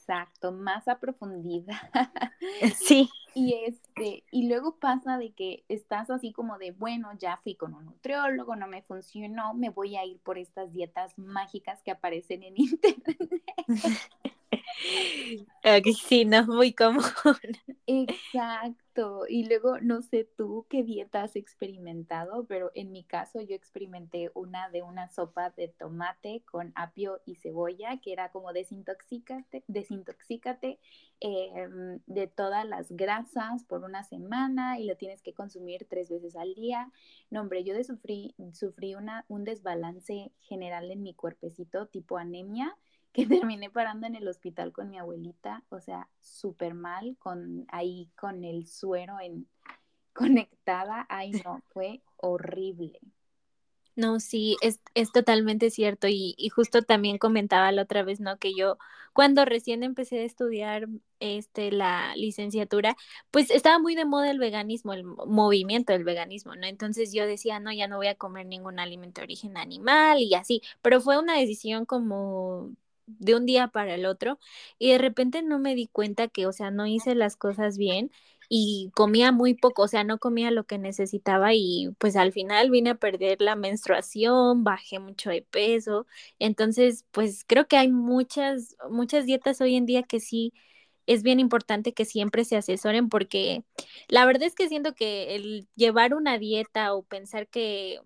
más 0.52 0.88
a 0.88 1.00
profundidad. 1.00 1.76
Sí. 2.76 3.10
Y 3.36 3.54
este, 3.66 4.24
y 4.30 4.48
luego 4.48 4.78
pasa 4.78 5.18
de 5.18 5.32
que 5.32 5.64
estás 5.68 6.12
así 6.12 6.32
como 6.32 6.60
de, 6.60 6.72
bueno, 6.72 7.10
ya 7.18 7.38
fui 7.38 7.56
con 7.56 7.74
un 7.74 7.86
nutriólogo, 7.86 8.56
no 8.56 8.68
me 8.68 8.84
funcionó, 8.84 9.56
me 9.56 9.70
voy 9.70 9.96
a 9.96 10.06
ir 10.06 10.20
por 10.20 10.38
estas 10.38 10.72
dietas 10.72 11.18
mágicas 11.18 11.82
que 11.82 11.92
aparecen 11.92 12.44
en 12.44 12.54
internet. 12.58 13.18
sí, 16.08 16.26
no, 16.26 16.46
muy 16.46 16.74
común. 16.74 17.04
Exacto. 17.88 19.26
Y 19.28 19.46
luego, 19.48 19.80
no 19.80 20.02
sé 20.02 20.30
tú 20.38 20.66
qué 20.70 20.84
dieta 20.84 21.24
has 21.24 21.36
experimentado, 21.36 22.46
pero 22.46 22.72
en 22.76 22.92
mi 22.92 23.04
caso 23.04 23.42
yo 23.42 23.56
experimenté 23.56 24.32
una 24.36 24.70
de 24.70 24.84
una 24.84 25.10
sopa 25.10 25.50
de 25.52 25.68
tomate 25.68 26.44
con 26.46 26.72
apio 26.76 27.22
y 27.26 27.36
cebolla, 27.36 28.00
que 28.02 28.14
era 28.14 28.32
como 28.32 28.54
desintoxícate, 28.54 29.64
desintoxícate 29.68 30.80
em, 31.20 32.00
de 32.06 32.28
todas 32.28 32.68
las 32.68 32.92
grasas 32.92 33.64
por 33.64 33.84
una 33.84 34.04
semana 34.04 34.80
y 34.80 34.86
lo 34.86 34.96
tienes 34.96 35.22
que 35.22 35.34
consumir 35.34 35.88
tres 35.90 36.10
veces 36.10 36.36
al 36.36 36.54
día. 36.54 36.92
No, 37.32 37.42
hombre, 37.42 37.64
yo 37.64 37.74
de 37.74 37.84
sufrí, 37.84 38.36
sufrí 38.54 38.96
una, 38.96 39.26
un 39.28 39.44
desbalance 39.44 40.32
general 40.40 40.92
en 40.92 41.02
mi 41.02 41.14
cuerpecito 41.14 41.88
tipo 41.88 42.18
anemia 42.18 42.78
que 43.14 43.28
terminé 43.28 43.70
parando 43.70 44.08
en 44.08 44.16
el 44.16 44.28
hospital 44.28 44.74
con 44.74 44.90
mi 44.90 44.98
abuelita, 44.98 45.64
o 45.70 45.80
sea, 45.80 46.10
súper 46.20 46.74
mal, 46.74 47.16
con 47.20 47.66
ahí 47.70 48.10
con 48.18 48.44
el 48.44 48.68
suero 48.68 49.20
en 49.22 49.48
conectada, 50.14 51.06
ay 51.10 51.32
no, 51.46 51.62
fue 51.70 52.02
horrible. 52.18 53.00
No, 53.96 54.20
sí, 54.20 54.58
es, 54.62 54.80
es 54.96 55.12
totalmente 55.12 55.70
cierto 55.70 56.08
y, 56.08 56.34
y, 56.36 56.50
justo 56.50 56.82
también 56.82 57.20
comentaba 57.20 57.72
la 57.72 57.84
otra 57.84 58.02
vez, 58.02 58.20
¿no? 58.20 58.38
Que 58.38 58.56
yo 58.56 58.80
cuando 59.14 59.46
recién 59.46 59.84
empecé 59.84 60.22
a 60.22 60.24
estudiar 60.24 60.88
este, 61.20 61.72
la 61.72 62.16
licenciatura, 62.16 62.98
pues 63.30 63.52
estaba 63.52 63.78
muy 63.78 63.94
de 63.94 64.06
moda 64.06 64.32
el 64.32 64.40
veganismo, 64.40 64.94
el 64.94 65.04
movimiento 65.04 65.94
del 65.94 66.04
veganismo, 66.04 66.56
¿no? 66.56 66.66
Entonces 66.66 67.14
yo 67.14 67.28
decía, 67.28 67.60
no, 67.60 67.72
ya 67.72 67.88
no 67.88 67.98
voy 67.98 68.08
a 68.08 68.16
comer 68.16 68.48
ningún 68.48 68.80
alimento 68.80 69.22
de 69.22 69.26
origen 69.26 69.58
animal 69.58 70.20
y 70.20 70.34
así, 70.34 70.64
pero 70.82 71.00
fue 71.00 71.20
una 71.20 71.38
decisión 71.38 71.86
como 71.86 72.72
de 73.08 73.36
un 73.36 73.46
día 73.46 73.68
para 73.68 73.96
el 73.96 74.06
otro 74.06 74.40
y 74.80 74.92
de 74.92 74.98
repente 74.98 75.42
no 75.44 75.60
me 75.60 75.76
di 75.76 75.88
cuenta 75.88 76.28
que, 76.28 76.46
o 76.48 76.54
sea, 76.54 76.72
no 76.72 76.86
hice 76.88 77.16
las 77.16 77.36
cosas 77.38 77.78
bien 77.78 78.12
y 78.50 78.92
comía 78.96 79.32
muy 79.32 79.54
poco, 79.56 79.84
o 79.84 79.88
sea, 79.88 80.04
no 80.04 80.20
comía 80.20 80.52
lo 80.52 80.66
que 80.66 80.78
necesitaba 80.78 81.54
y 81.54 81.90
pues 81.98 82.16
al 82.16 82.32
final 82.34 82.70
vine 82.72 82.92
a 82.92 82.96
perder 82.96 83.42
la 83.42 83.56
menstruación, 83.56 84.64
bajé 84.64 85.00
mucho 85.00 85.30
de 85.30 85.42
peso, 85.42 86.06
entonces 86.40 87.06
pues 87.12 87.44
creo 87.48 87.68
que 87.68 87.78
hay 87.78 87.90
muchas, 87.92 88.76
muchas 88.90 89.26
dietas 89.26 89.62
hoy 89.62 89.76
en 89.76 89.86
día 89.86 90.04
que 90.04 90.20
sí 90.20 90.54
es 91.06 91.24
bien 91.24 91.40
importante 91.40 91.94
que 91.94 92.06
siempre 92.06 92.46
se 92.46 92.56
asesoren 92.58 93.10
porque 93.10 93.64
la 94.08 94.26
verdad 94.26 94.44
es 94.44 94.56
que 94.56 94.70
siento 94.70 94.94
que 94.96 95.36
el 95.36 95.68
llevar 95.76 96.14
una 96.14 96.38
dieta 96.38 96.94
o 96.94 97.04
pensar 97.04 97.48
que 97.48 97.96
eh, 97.96 98.02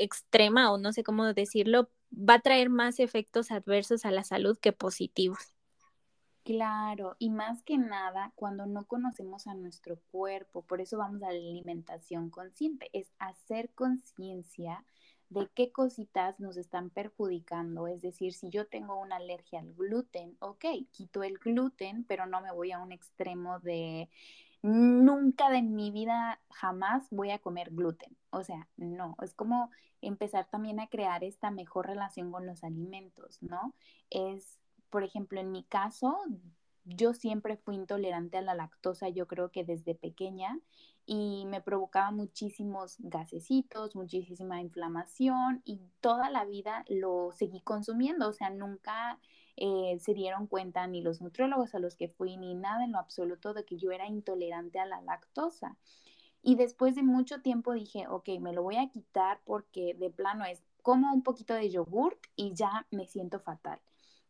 extrema 0.00 0.72
o 0.72 0.78
no 0.78 0.92
sé 0.92 1.02
cómo 1.02 1.32
decirlo, 1.34 1.90
va 2.12 2.34
a 2.34 2.40
traer 2.40 2.70
más 2.70 3.00
efectos 3.00 3.50
adversos 3.50 4.04
a 4.04 4.10
la 4.10 4.24
salud 4.24 4.58
que 4.58 4.72
positivos. 4.72 5.54
Claro, 6.44 7.16
y 7.18 7.30
más 7.30 7.62
que 7.62 7.78
nada 7.78 8.32
cuando 8.34 8.66
no 8.66 8.86
conocemos 8.86 9.46
a 9.46 9.54
nuestro 9.54 10.00
cuerpo, 10.10 10.62
por 10.62 10.80
eso 10.80 10.98
vamos 10.98 11.22
a 11.22 11.26
la 11.26 11.38
alimentación 11.38 12.30
consciente, 12.30 12.90
es 12.92 13.12
hacer 13.18 13.70
conciencia 13.74 14.84
de 15.28 15.48
qué 15.54 15.70
cositas 15.70 16.40
nos 16.40 16.56
están 16.56 16.90
perjudicando. 16.90 17.86
Es 17.86 18.02
decir, 18.02 18.32
si 18.32 18.50
yo 18.50 18.66
tengo 18.66 18.98
una 19.00 19.16
alergia 19.16 19.60
al 19.60 19.74
gluten, 19.74 20.36
ok, 20.40 20.64
quito 20.90 21.22
el 21.22 21.38
gluten, 21.38 22.04
pero 22.04 22.26
no 22.26 22.40
me 22.40 22.52
voy 22.52 22.72
a 22.72 22.80
un 22.80 22.90
extremo 22.92 23.60
de 23.60 24.08
nunca 24.62 25.50
de 25.50 25.62
mi 25.62 25.90
vida 25.90 26.40
jamás 26.50 27.08
voy 27.10 27.30
a 27.30 27.38
comer 27.38 27.70
gluten. 27.70 28.16
O 28.30 28.44
sea, 28.44 28.68
no, 28.76 29.16
es 29.22 29.34
como 29.34 29.70
empezar 30.00 30.48
también 30.50 30.80
a 30.80 30.88
crear 30.88 31.24
esta 31.24 31.50
mejor 31.50 31.86
relación 31.86 32.30
con 32.30 32.46
los 32.46 32.64
alimentos, 32.64 33.42
¿no? 33.42 33.74
Es, 34.10 34.58
por 34.90 35.04
ejemplo, 35.04 35.40
en 35.40 35.52
mi 35.52 35.64
caso, 35.64 36.16
yo 36.84 37.14
siempre 37.14 37.56
fui 37.56 37.74
intolerante 37.74 38.38
a 38.38 38.42
la 38.42 38.54
lactosa, 38.54 39.08
yo 39.08 39.26
creo 39.26 39.50
que 39.50 39.64
desde 39.64 39.94
pequeña, 39.94 40.58
y 41.06 41.44
me 41.46 41.60
provocaba 41.60 42.10
muchísimos 42.10 42.96
gasecitos, 42.98 43.96
muchísima 43.96 44.60
inflamación, 44.60 45.62
y 45.64 45.80
toda 46.00 46.30
la 46.30 46.44
vida 46.44 46.84
lo 46.88 47.32
seguí 47.32 47.60
consumiendo, 47.60 48.28
o 48.28 48.32
sea, 48.32 48.50
nunca 48.50 49.18
eh, 49.60 49.98
se 50.00 50.14
dieron 50.14 50.46
cuenta 50.46 50.86
ni 50.86 51.02
los 51.02 51.20
nutriólogos 51.20 51.74
a 51.74 51.78
los 51.78 51.94
que 51.94 52.08
fui 52.08 52.38
ni 52.38 52.54
nada 52.54 52.82
en 52.82 52.92
lo 52.92 52.98
absoluto 52.98 53.52
de 53.52 53.66
que 53.66 53.76
yo 53.76 53.92
era 53.92 54.06
intolerante 54.06 54.80
a 54.80 54.86
la 54.86 55.02
lactosa. 55.02 55.76
Y 56.42 56.54
después 56.56 56.94
de 56.94 57.02
mucho 57.02 57.42
tiempo 57.42 57.74
dije, 57.74 58.08
ok, 58.08 58.30
me 58.40 58.54
lo 58.54 58.62
voy 58.62 58.76
a 58.76 58.88
quitar 58.88 59.40
porque 59.44 59.94
de 59.94 60.08
plano 60.10 60.46
es 60.46 60.62
como 60.82 61.12
un 61.12 61.22
poquito 61.22 61.52
de 61.52 61.68
yogurt 61.68 62.18
y 62.36 62.54
ya 62.54 62.86
me 62.90 63.06
siento 63.06 63.38
fatal. 63.38 63.78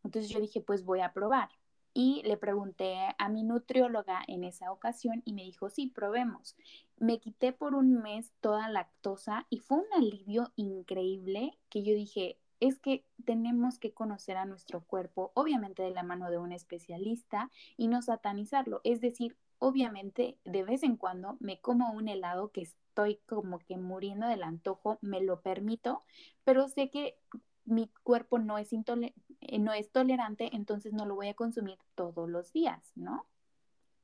Entonces 0.03 0.29
yo 0.29 0.41
dije, 0.41 0.59
pues 0.59 0.83
voy 0.83 0.99
a 0.99 1.13
probar. 1.13 1.49
Y 1.93 2.21
le 2.23 2.35
pregunté 2.35 2.97
a 3.17 3.29
mi 3.29 3.43
nutrióloga 3.43 4.23
en 4.27 4.43
esa 4.43 4.71
ocasión 4.73 5.21
y 5.23 5.31
me 5.31 5.43
dijo, 5.43 5.69
sí, 5.69 5.87
probemos. 5.87 6.57
Me 6.97 7.19
quité 7.19 7.53
por 7.53 7.73
un 7.73 8.01
mes 8.01 8.33
toda 8.41 8.67
lactosa 8.67 9.47
y 9.49 9.59
fue 9.59 9.77
un 9.77 9.93
alivio 9.95 10.51
increíble 10.57 11.57
que 11.69 11.83
yo 11.83 11.93
dije, 11.93 12.37
es 12.61 12.79
que 12.79 13.03
tenemos 13.25 13.77
que 13.77 13.93
conocer 13.93 14.37
a 14.37 14.45
nuestro 14.45 14.81
cuerpo, 14.85 15.31
obviamente 15.33 15.83
de 15.83 15.91
la 15.91 16.03
mano 16.03 16.29
de 16.31 16.37
un 16.37 16.53
especialista, 16.53 17.51
y 17.75 17.89
no 17.89 18.01
satanizarlo. 18.01 18.79
Es 18.85 19.01
decir, 19.01 19.35
obviamente 19.59 20.37
de 20.45 20.63
vez 20.63 20.83
en 20.83 20.95
cuando 20.95 21.37
me 21.39 21.59
como 21.59 21.91
un 21.91 22.07
helado 22.07 22.51
que 22.51 22.61
estoy 22.61 23.17
como 23.25 23.59
que 23.59 23.77
muriendo 23.77 24.27
del 24.27 24.43
antojo, 24.43 24.97
me 25.01 25.21
lo 25.21 25.41
permito, 25.41 26.03
pero 26.43 26.67
sé 26.67 26.89
que 26.89 27.17
mi 27.65 27.89
cuerpo 28.03 28.39
no 28.39 28.57
es, 28.57 28.71
eh, 28.73 29.59
no 29.59 29.73
es 29.73 29.91
tolerante, 29.91 30.55
entonces 30.55 30.93
no 30.93 31.05
lo 31.05 31.15
voy 31.15 31.27
a 31.27 31.33
consumir 31.33 31.77
todos 31.95 32.29
los 32.29 32.51
días, 32.53 32.91
¿no? 32.95 33.25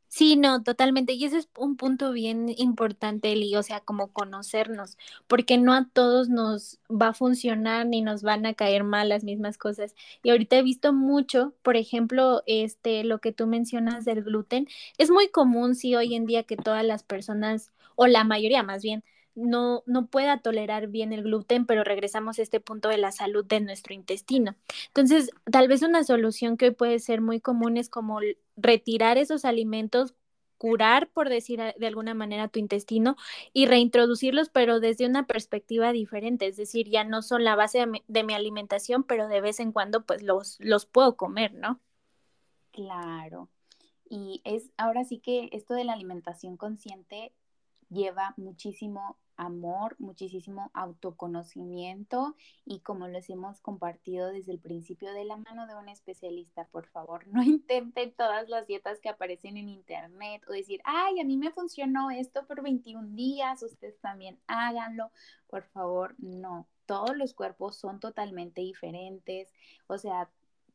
Sí, 0.09 0.35
no, 0.37 0.63
totalmente. 0.63 1.13
Y 1.13 1.25
ese 1.25 1.37
es 1.39 1.49
un 1.57 1.75
punto 1.77 2.11
bien 2.11 2.47
importante, 2.57 3.31
Eli, 3.33 3.55
o 3.55 3.63
sea, 3.63 3.81
como 3.81 4.11
conocernos, 4.13 4.97
porque 5.27 5.57
no 5.57 5.73
a 5.73 5.87
todos 5.91 6.29
nos 6.29 6.79
va 6.89 7.09
a 7.09 7.13
funcionar 7.13 7.85
ni 7.85 8.01
nos 8.01 8.23
van 8.23 8.45
a 8.45 8.53
caer 8.53 8.83
mal 8.83 9.09
las 9.09 9.23
mismas 9.23 9.57
cosas. 9.57 9.95
Y 10.23 10.29
ahorita 10.29 10.57
he 10.57 10.63
visto 10.63 10.93
mucho, 10.93 11.53
por 11.61 11.75
ejemplo, 11.75 12.41
este, 12.47 13.03
lo 13.03 13.19
que 13.19 13.33
tú 13.33 13.47
mencionas 13.47 14.05
del 14.05 14.23
gluten, 14.23 14.67
es 14.97 15.09
muy 15.11 15.29
común, 15.29 15.75
sí, 15.75 15.95
hoy 15.95 16.15
en 16.15 16.25
día 16.25 16.43
que 16.43 16.57
todas 16.57 16.85
las 16.85 17.03
personas, 17.03 17.71
o 17.95 18.07
la 18.07 18.23
mayoría 18.23 18.63
más 18.63 18.81
bien, 18.83 19.03
no, 19.37 19.83
no 19.85 20.07
pueda 20.07 20.39
tolerar 20.39 20.87
bien 20.87 21.13
el 21.13 21.23
gluten, 21.23 21.65
pero 21.65 21.83
regresamos 21.83 22.39
a 22.39 22.41
este 22.41 22.59
punto 22.59 22.89
de 22.89 22.97
la 22.97 23.11
salud 23.11 23.45
de 23.45 23.61
nuestro 23.61 23.93
intestino. 23.93 24.55
Entonces, 24.87 25.29
tal 25.51 25.67
vez 25.67 25.83
una 25.83 26.03
solución 26.03 26.57
que 26.57 26.65
hoy 26.65 26.71
puede 26.71 26.99
ser 26.99 27.21
muy 27.21 27.39
común 27.39 27.77
es 27.77 27.87
como 27.87 28.19
retirar 28.55 29.17
esos 29.17 29.45
alimentos 29.45 30.15
curar, 30.57 31.09
por 31.09 31.29
decir 31.29 31.61
de 31.77 31.87
alguna 31.87 32.15
manera, 32.15 32.47
tu 32.47 32.57
intestino 32.57 33.15
y 33.53 33.67
reintroducirlos, 33.67 34.49
pero 34.49 34.79
desde 34.79 35.05
una 35.05 35.27
perspectiva 35.27 35.91
diferente, 35.91 36.47
es 36.47 36.57
decir, 36.57 36.89
ya 36.89 37.03
no 37.03 37.21
son 37.21 37.43
la 37.43 37.55
base 37.55 37.77
de 37.77 37.85
mi, 37.85 38.03
de 38.07 38.23
mi 38.23 38.33
alimentación, 38.33 39.03
pero 39.03 39.27
de 39.27 39.39
vez 39.39 39.59
en 39.59 39.71
cuando 39.71 40.03
pues 40.03 40.23
los, 40.23 40.57
los 40.59 40.87
puedo 40.87 41.15
comer, 41.15 41.53
¿no? 41.53 41.79
Claro. 42.71 43.49
Y 44.09 44.41
es 44.45 44.71
ahora 44.77 45.03
sí 45.03 45.19
que 45.19 45.49
esto 45.51 45.75
de 45.75 45.83
la 45.83 45.93
alimentación 45.93 46.57
consciente 46.57 47.33
lleva 47.89 48.33
muchísimo 48.37 49.17
amor, 49.37 49.95
muchísimo 49.99 50.71
autoconocimiento 50.73 52.35
y 52.65 52.79
como 52.81 53.07
les 53.07 53.29
hemos 53.29 53.61
compartido 53.61 54.27
desde 54.27 54.51
el 54.51 54.59
principio 54.59 55.13
de 55.13 55.25
la 55.25 55.37
mano 55.37 55.67
de 55.67 55.75
un 55.75 55.89
especialista, 55.89 56.67
por 56.67 56.87
favor, 56.87 57.25
no 57.27 57.41
intenten 57.43 58.13
todas 58.13 58.49
las 58.49 58.67
dietas 58.67 58.99
que 58.99 59.09
aparecen 59.09 59.57
en 59.57 59.69
internet 59.69 60.43
o 60.47 60.51
decir, 60.51 60.81
ay, 60.83 61.19
a 61.19 61.23
mí 61.23 61.37
me 61.37 61.51
funcionó 61.51 62.11
esto 62.11 62.45
por 62.45 62.61
21 62.61 63.15
días, 63.15 63.63
ustedes 63.63 63.99
también 63.99 64.39
háganlo, 64.47 65.11
por 65.47 65.63
favor, 65.63 66.15
no, 66.17 66.67
todos 66.85 67.15
los 67.15 67.33
cuerpos 67.33 67.77
son 67.77 67.99
totalmente 67.99 68.61
diferentes, 68.61 69.53
o 69.87 69.97
sea, 69.97 70.29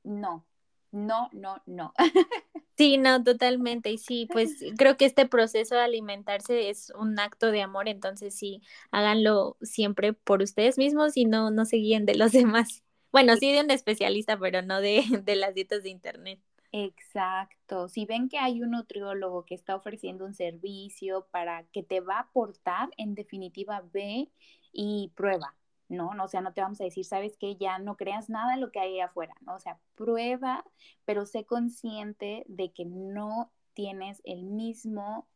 no, 0.04 0.46
no, 0.92 1.28
no, 1.32 1.62
no. 1.66 1.92
Sí, 2.76 2.96
no, 2.96 3.22
totalmente. 3.22 3.90
Y 3.90 3.98
sí, 3.98 4.28
pues 4.32 4.50
creo 4.78 4.96
que 4.96 5.04
este 5.04 5.26
proceso 5.26 5.74
de 5.74 5.82
alimentarse 5.82 6.70
es 6.70 6.90
un 6.98 7.18
acto 7.18 7.50
de 7.52 7.62
amor, 7.62 7.86
entonces 7.88 8.34
sí, 8.34 8.62
háganlo 8.90 9.56
siempre 9.60 10.14
por 10.14 10.42
ustedes 10.42 10.78
mismos 10.78 11.16
y 11.16 11.26
no, 11.26 11.50
no 11.50 11.64
se 11.64 11.76
guíen 11.76 12.06
de 12.06 12.14
los 12.14 12.32
demás. 12.32 12.82
Bueno, 13.12 13.36
sí 13.36 13.52
de 13.52 13.60
un 13.60 13.70
especialista, 13.70 14.38
pero 14.38 14.62
no 14.62 14.80
de, 14.80 15.04
de 15.22 15.36
las 15.36 15.54
dietas 15.54 15.82
de 15.82 15.90
internet. 15.90 16.40
Exacto. 16.72 17.88
Si 17.88 18.06
ven 18.06 18.28
que 18.30 18.38
hay 18.38 18.62
un 18.62 18.70
nutriólogo 18.70 19.44
que 19.44 19.54
está 19.54 19.76
ofreciendo 19.76 20.24
un 20.24 20.34
servicio 20.34 21.26
para 21.30 21.64
que 21.64 21.82
te 21.82 22.00
va 22.00 22.16
a 22.16 22.20
aportar, 22.20 22.88
en 22.96 23.14
definitiva, 23.14 23.84
ve 23.92 24.30
y 24.72 25.12
prueba, 25.14 25.54
¿no? 25.92 26.14
¿no? 26.14 26.24
O 26.24 26.28
sea, 26.28 26.40
no 26.40 26.52
te 26.52 26.60
vamos 26.60 26.80
a 26.80 26.84
decir, 26.84 27.04
sabes 27.04 27.36
que 27.36 27.56
ya 27.56 27.78
no 27.78 27.96
creas 27.96 28.28
nada 28.28 28.54
en 28.54 28.60
lo 28.60 28.72
que 28.72 28.80
hay 28.80 29.00
afuera, 29.00 29.34
¿no? 29.42 29.54
O 29.54 29.60
sea, 29.60 29.78
prueba, 29.94 30.64
pero 31.04 31.26
sé 31.26 31.44
consciente 31.44 32.44
de 32.48 32.72
que 32.72 32.84
no 32.84 33.52
tienes 33.74 34.20
el 34.24 34.44
mismo 34.44 35.28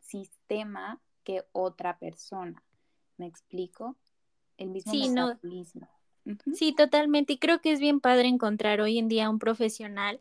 sistema 0.00 1.00
que 1.24 1.44
otra 1.52 1.98
persona. 1.98 2.62
¿Me 3.16 3.26
explico? 3.26 3.96
El 4.56 4.70
mismo 4.70 4.92
sí. 4.92 5.14
Sí, 6.54 6.72
totalmente. 6.72 7.32
Y 7.32 7.38
creo 7.38 7.60
que 7.60 7.72
es 7.72 7.80
bien 7.80 8.00
padre 8.00 8.28
encontrar 8.28 8.80
hoy 8.80 8.98
en 8.98 9.08
día 9.08 9.28
un 9.28 9.38
profesional 9.38 10.20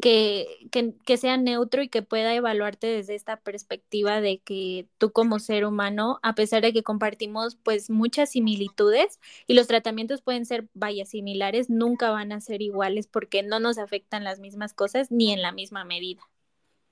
que, 0.00 0.68
que, 0.70 0.94
que, 1.04 1.16
sea 1.16 1.36
neutro 1.36 1.82
y 1.82 1.88
que 1.88 2.02
pueda 2.02 2.34
evaluarte 2.34 2.88
desde 2.88 3.14
esta 3.14 3.36
perspectiva 3.38 4.20
de 4.20 4.38
que 4.40 4.88
tú 4.98 5.12
como 5.12 5.38
ser 5.38 5.64
humano, 5.64 6.18
a 6.22 6.34
pesar 6.34 6.62
de 6.62 6.72
que 6.72 6.82
compartimos 6.82 7.56
pues 7.56 7.88
muchas 7.90 8.30
similitudes 8.30 9.20
y 9.46 9.54
los 9.54 9.68
tratamientos 9.68 10.22
pueden 10.22 10.44
ser, 10.44 10.68
vaya, 10.74 11.04
similares, 11.04 11.70
nunca 11.70 12.10
van 12.10 12.32
a 12.32 12.40
ser 12.40 12.62
iguales 12.62 13.06
porque 13.06 13.42
no 13.42 13.60
nos 13.60 13.78
afectan 13.78 14.24
las 14.24 14.40
mismas 14.40 14.74
cosas 14.74 15.10
ni 15.10 15.32
en 15.32 15.42
la 15.42 15.52
misma 15.52 15.84
medida. 15.84 16.22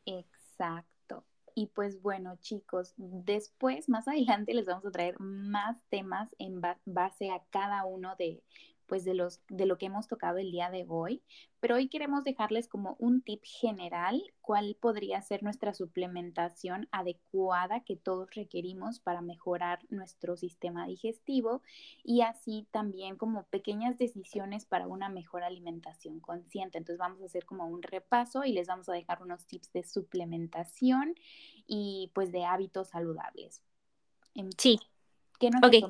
Exacto. 0.07 1.25
Y 1.55 1.67
pues 1.67 2.01
bueno, 2.01 2.37
chicos, 2.41 2.95
después, 2.97 3.89
más 3.89 4.07
adelante 4.07 4.55
les 4.55 4.67
vamos 4.67 4.87
a 4.87 4.93
traer 4.93 5.19
más 5.19 5.83
temas 5.89 6.35
en 6.39 6.63
base 6.85 7.31
a 7.31 7.43
cada 7.51 7.85
uno 7.85 8.15
de, 8.17 8.43
pues 8.91 9.05
de 9.05 9.15
los 9.15 9.41
de 9.49 9.67
lo 9.67 9.79
que 9.79 9.87
hemos 9.87 10.09
tocado 10.09 10.39
el 10.39 10.51
día 10.51 10.69
de 10.69 10.85
hoy, 10.89 11.23
pero 11.61 11.77
hoy 11.77 11.89
queremos 11.89 12.25
dejarles 12.25 12.67
como 12.67 12.97
un 12.99 13.23
tip 13.23 13.41
general 13.45 14.21
cuál 14.41 14.77
podría 14.81 15.23
ser 15.23 15.45
nuestra 15.45 15.75
suplementación 15.75 16.89
adecuada 16.91 17.85
que 17.85 17.95
todos 17.95 18.35
requerimos 18.35 18.99
para 18.99 19.21
mejorar 19.21 19.79
nuestro 19.91 20.37
sistema 20.37 20.89
digestivo 20.89 21.63
y 22.03 22.23
así 22.23 22.67
también 22.73 23.17
como 23.17 23.45
pequeñas 23.45 23.97
decisiones 23.97 24.67
para 24.67 24.89
una 24.89 25.09
mejor 25.09 25.45
alimentación 25.45 26.19
consciente. 26.19 26.79
Entonces 26.79 26.99
vamos 26.99 27.23
a 27.23 27.27
hacer 27.27 27.45
como 27.45 27.69
un 27.69 27.85
repaso 27.85 28.43
y 28.43 28.53
les 28.53 28.67
vamos 28.67 28.89
a 28.89 28.93
dejar 28.93 29.23
unos 29.23 29.47
tips 29.47 29.73
de 29.73 29.85
suplementación 29.85 31.15
y 31.65 32.11
pues 32.13 32.33
de 32.33 32.45
hábitos 32.45 32.89
saludables. 32.89 33.63
Sí, 34.59 34.81
¿Qué 35.41 35.49
nos 35.49 35.63
okay. 35.65 35.83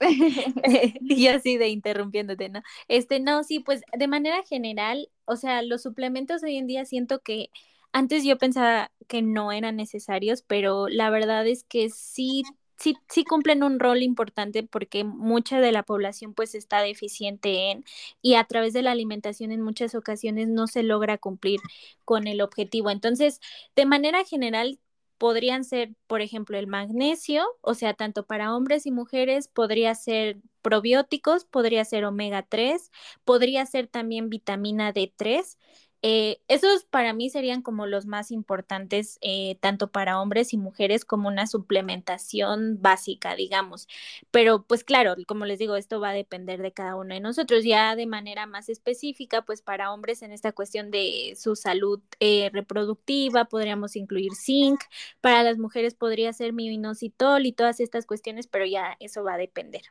y 1.00 1.26
así 1.28 1.56
de 1.56 1.68
interrumpiéndote, 1.68 2.50
¿no? 2.50 2.62
Este, 2.88 3.20
no, 3.20 3.42
sí, 3.42 3.58
pues 3.58 3.80
de 3.96 4.06
manera 4.06 4.42
general, 4.44 5.08
o 5.24 5.36
sea, 5.36 5.62
los 5.62 5.82
suplementos 5.82 6.42
hoy 6.42 6.58
en 6.58 6.66
día 6.66 6.84
siento 6.84 7.20
que 7.20 7.48
antes 7.92 8.22
yo 8.22 8.36
pensaba 8.36 8.90
que 9.08 9.22
no 9.22 9.50
eran 9.50 9.76
necesarios, 9.76 10.42
pero 10.42 10.88
la 10.88 11.08
verdad 11.08 11.46
es 11.46 11.64
que 11.64 11.88
sí, 11.88 12.42
sí, 12.76 12.96
sí 13.08 13.24
cumplen 13.24 13.62
un 13.62 13.80
rol 13.80 14.02
importante 14.02 14.62
porque 14.62 15.04
mucha 15.04 15.58
de 15.60 15.72
la 15.72 15.84
población 15.84 16.34
pues 16.34 16.54
está 16.54 16.80
deficiente 16.82 17.70
en 17.70 17.84
y 18.20 18.34
a 18.34 18.44
través 18.44 18.74
de 18.74 18.82
la 18.82 18.92
alimentación 18.92 19.52
en 19.52 19.62
muchas 19.62 19.94
ocasiones 19.94 20.48
no 20.48 20.66
se 20.66 20.82
logra 20.82 21.16
cumplir 21.16 21.60
con 22.04 22.26
el 22.26 22.42
objetivo. 22.42 22.90
Entonces, 22.90 23.40
de 23.74 23.86
manera 23.86 24.22
general, 24.24 24.78
podrían 25.22 25.62
ser, 25.64 25.94
por 26.08 26.20
ejemplo, 26.20 26.58
el 26.58 26.66
magnesio, 26.66 27.46
o 27.60 27.74
sea, 27.74 27.94
tanto 27.94 28.26
para 28.26 28.56
hombres 28.56 28.86
y 28.86 28.90
mujeres, 28.90 29.46
podría 29.46 29.94
ser 29.94 30.38
probióticos, 30.62 31.44
podría 31.44 31.84
ser 31.84 32.04
omega 32.04 32.42
3, 32.42 32.90
podría 33.24 33.64
ser 33.64 33.86
también 33.86 34.30
vitamina 34.30 34.92
D3 34.92 35.58
eh, 36.02 36.40
esos 36.48 36.84
para 36.84 37.12
mí 37.12 37.30
serían 37.30 37.62
como 37.62 37.86
los 37.86 38.06
más 38.06 38.32
importantes, 38.32 39.18
eh, 39.20 39.56
tanto 39.60 39.90
para 39.92 40.20
hombres 40.20 40.52
y 40.52 40.58
mujeres 40.58 41.04
como 41.04 41.28
una 41.28 41.46
suplementación 41.46 42.82
básica, 42.82 43.36
digamos. 43.36 43.88
Pero 44.32 44.64
pues 44.64 44.82
claro, 44.82 45.14
como 45.26 45.44
les 45.46 45.60
digo, 45.60 45.76
esto 45.76 46.00
va 46.00 46.10
a 46.10 46.14
depender 46.14 46.60
de 46.60 46.72
cada 46.72 46.96
uno 46.96 47.14
de 47.14 47.20
nosotros. 47.20 47.64
Ya 47.64 47.94
de 47.94 48.06
manera 48.06 48.46
más 48.46 48.68
específica, 48.68 49.42
pues 49.42 49.62
para 49.62 49.92
hombres 49.92 50.22
en 50.22 50.32
esta 50.32 50.52
cuestión 50.52 50.90
de 50.90 51.34
su 51.36 51.54
salud 51.54 52.00
eh, 52.20 52.50
reproductiva, 52.52 53.44
podríamos 53.44 53.94
incluir 53.94 54.34
zinc. 54.34 54.80
Para 55.20 55.44
las 55.44 55.58
mujeres 55.58 55.94
podría 55.94 56.32
ser 56.32 56.52
inositol 56.58 57.46
y 57.46 57.52
todas 57.52 57.80
estas 57.80 58.06
cuestiones, 58.06 58.46
pero 58.48 58.66
ya 58.66 58.96
eso 59.00 59.22
va 59.22 59.34
a 59.34 59.38
depender. 59.38 59.82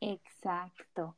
Exacto. 0.00 1.16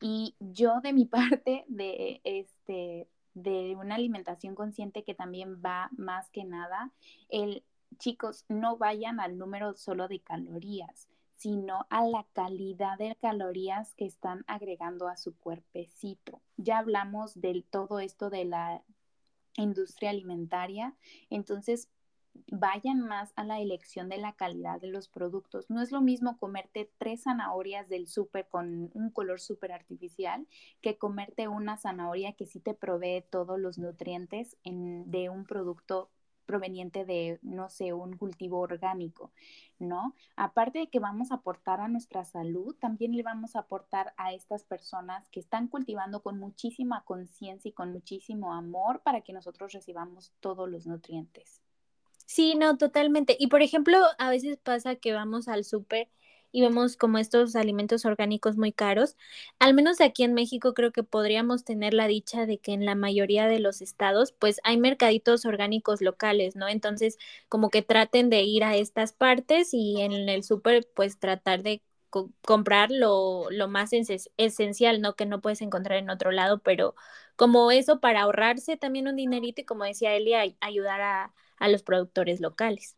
Y 0.00 0.34
yo 0.40 0.80
de 0.82 0.92
mi 0.92 1.04
parte, 1.06 1.64
de, 1.68 2.20
este, 2.62 3.08
de 3.34 3.74
una 3.76 3.94
alimentación 3.96 4.54
consciente 4.54 5.04
que 5.04 5.14
también 5.14 5.62
va 5.64 5.88
más 5.96 6.30
que 6.30 6.44
nada, 6.44 6.92
el, 7.28 7.64
chicos, 7.98 8.44
no 8.48 8.76
vayan 8.76 9.20
al 9.20 9.38
número 9.38 9.74
solo 9.74 10.06
de 10.06 10.20
calorías, 10.20 11.08
sino 11.36 11.86
a 11.90 12.04
la 12.06 12.24
calidad 12.34 12.98
de 12.98 13.16
calorías 13.20 13.94
que 13.94 14.04
están 14.04 14.44
agregando 14.46 15.08
a 15.08 15.16
su 15.16 15.34
cuerpecito. 15.36 16.40
Ya 16.56 16.78
hablamos 16.78 17.40
de 17.40 17.64
todo 17.68 18.00
esto 18.00 18.30
de 18.30 18.44
la 18.44 18.82
industria 19.56 20.10
alimentaria, 20.10 20.94
entonces 21.30 21.88
vayan 22.50 23.00
más 23.00 23.32
a 23.36 23.44
la 23.44 23.60
elección 23.60 24.08
de 24.08 24.18
la 24.18 24.32
calidad 24.32 24.80
de 24.80 24.88
los 24.88 25.08
productos. 25.08 25.70
No 25.70 25.80
es 25.82 25.92
lo 25.92 26.00
mismo 26.00 26.38
comerte 26.38 26.90
tres 26.98 27.24
zanahorias 27.24 27.88
del 27.88 28.06
súper 28.06 28.48
con 28.48 28.90
un 28.94 29.10
color 29.10 29.40
súper 29.40 29.72
artificial 29.72 30.46
que 30.80 30.98
comerte 30.98 31.48
una 31.48 31.76
zanahoria 31.76 32.32
que 32.32 32.46
sí 32.46 32.60
te 32.60 32.74
provee 32.74 33.24
todos 33.30 33.58
los 33.58 33.78
nutrientes 33.78 34.56
de 34.64 35.28
un 35.30 35.44
producto 35.44 36.10
proveniente 36.44 37.04
de, 37.04 37.38
no 37.42 37.70
sé, 37.70 37.92
un 37.92 38.16
cultivo 38.16 38.58
orgánico, 38.58 39.32
¿no? 39.78 40.14
Aparte 40.36 40.80
de 40.80 40.88
que 40.88 40.98
vamos 40.98 41.30
a 41.30 41.36
aportar 41.36 41.80
a 41.80 41.88
nuestra 41.88 42.24
salud, 42.24 42.74
también 42.78 43.16
le 43.16 43.22
vamos 43.22 43.56
a 43.56 43.60
aportar 43.60 44.12
a 44.16 44.32
estas 44.32 44.64
personas 44.64 45.28
que 45.30 45.40
están 45.40 45.68
cultivando 45.68 46.22
con 46.22 46.38
muchísima 46.38 47.04
conciencia 47.04 47.68
y 47.68 47.72
con 47.72 47.92
muchísimo 47.92 48.52
amor 48.52 49.00
para 49.02 49.22
que 49.22 49.32
nosotros 49.32 49.72
recibamos 49.72 50.32
todos 50.40 50.68
los 50.68 50.86
nutrientes. 50.86 51.62
Sí, 52.26 52.54
no, 52.54 52.76
totalmente. 52.78 53.36
Y 53.38 53.48
por 53.48 53.62
ejemplo, 53.62 53.98
a 54.18 54.30
veces 54.30 54.56
pasa 54.62 54.96
que 54.96 55.12
vamos 55.12 55.48
al 55.48 55.64
súper 55.64 56.08
y 56.50 56.60
vemos 56.62 56.96
como 56.96 57.18
estos 57.18 57.56
alimentos 57.56 58.04
orgánicos 58.04 58.56
muy 58.56 58.72
caros. 58.72 59.16
Al 59.58 59.74
menos 59.74 60.00
aquí 60.00 60.22
en 60.24 60.34
México 60.34 60.74
creo 60.74 60.92
que 60.92 61.02
podríamos 61.02 61.64
tener 61.64 61.94
la 61.94 62.06
dicha 62.06 62.46
de 62.46 62.58
que 62.58 62.72
en 62.72 62.84
la 62.86 62.94
mayoría 62.94 63.46
de 63.46 63.58
los 63.60 63.80
estados 63.82 64.32
pues 64.32 64.60
hay 64.64 64.78
mercaditos 64.78 65.44
orgánicos 65.46 66.00
locales, 66.02 66.56
¿no? 66.56 66.68
Entonces 66.68 67.18
como 67.48 67.70
que 67.70 67.82
traten 67.82 68.30
de 68.30 68.42
ir 68.42 68.64
a 68.64 68.76
estas 68.76 69.12
partes 69.12 69.70
y 69.72 70.00
en 70.00 70.12
el 70.28 70.42
súper 70.44 70.86
pues 70.94 71.18
tratar 71.18 71.62
de 71.62 71.82
comprar 72.42 72.90
lo, 72.90 73.50
lo 73.50 73.68
más 73.68 73.90
esencial, 74.36 75.00
¿no? 75.00 75.14
Que 75.16 75.26
no 75.26 75.40
puedes 75.40 75.62
encontrar 75.62 75.98
en 75.98 76.10
otro 76.10 76.30
lado, 76.30 76.58
pero 76.60 76.94
como 77.36 77.70
eso 77.70 78.00
para 78.00 78.22
ahorrarse 78.22 78.76
también 78.76 79.08
un 79.08 79.16
dinerito 79.16 79.62
y 79.62 79.64
como 79.64 79.84
decía 79.84 80.14
Elia, 80.14 80.42
ayudar 80.60 81.00
a 81.00 81.32
a 81.62 81.68
los 81.68 81.82
productores 81.84 82.40
locales. 82.40 82.96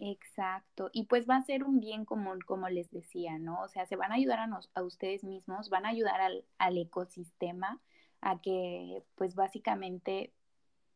Exacto, 0.00 0.90
y 0.92 1.04
pues 1.04 1.28
va 1.28 1.36
a 1.36 1.44
ser 1.44 1.62
un 1.64 1.78
bien 1.80 2.04
común, 2.04 2.40
como 2.40 2.68
les 2.68 2.90
decía, 2.90 3.38
¿no? 3.38 3.62
O 3.62 3.68
sea, 3.68 3.86
se 3.86 3.96
van 3.96 4.10
a 4.12 4.16
ayudar 4.16 4.40
a, 4.40 4.60
a 4.74 4.82
ustedes 4.82 5.22
mismos, 5.24 5.70
van 5.70 5.86
a 5.86 5.90
ayudar 5.90 6.20
al, 6.20 6.44
al 6.58 6.76
ecosistema 6.78 7.80
a 8.20 8.40
que, 8.40 9.02
pues 9.14 9.34
básicamente, 9.36 10.32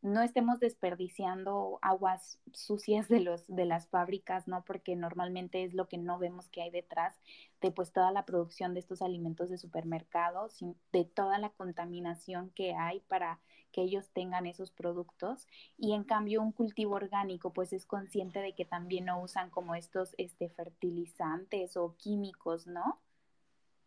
no 0.01 0.21
estemos 0.21 0.59
desperdiciando 0.59 1.79
aguas 1.81 2.39
sucias 2.53 3.09
de 3.09 3.19
los 3.19 3.45
de 3.47 3.65
las 3.65 3.87
fábricas, 3.87 4.47
¿no? 4.47 4.63
Porque 4.63 4.95
normalmente 4.95 5.63
es 5.63 5.73
lo 5.73 5.87
que 5.87 5.97
no 5.97 6.17
vemos 6.17 6.47
que 6.49 6.61
hay 6.61 6.71
detrás 6.71 7.19
de 7.61 7.71
pues 7.71 7.91
toda 7.91 8.11
la 8.11 8.25
producción 8.25 8.73
de 8.73 8.79
estos 8.79 9.01
alimentos 9.01 9.49
de 9.49 9.57
supermercados, 9.57 10.63
de 10.93 11.05
toda 11.05 11.37
la 11.37 11.49
contaminación 11.49 12.51
que 12.51 12.73
hay 12.75 13.01
para 13.01 13.39
que 13.71 13.81
ellos 13.81 14.09
tengan 14.09 14.45
esos 14.45 14.71
productos 14.71 15.47
y 15.77 15.93
en 15.93 16.03
cambio 16.03 16.41
un 16.41 16.53
cultivo 16.53 16.95
orgánico 16.95 17.53
pues 17.53 17.73
es 17.73 17.85
consciente 17.85 18.39
de 18.39 18.55
que 18.55 18.65
también 18.65 19.05
no 19.05 19.21
usan 19.21 19.49
como 19.49 19.75
estos 19.75 20.15
este 20.17 20.49
fertilizantes 20.49 21.77
o 21.77 21.95
químicos, 21.97 22.67
¿no? 22.67 22.99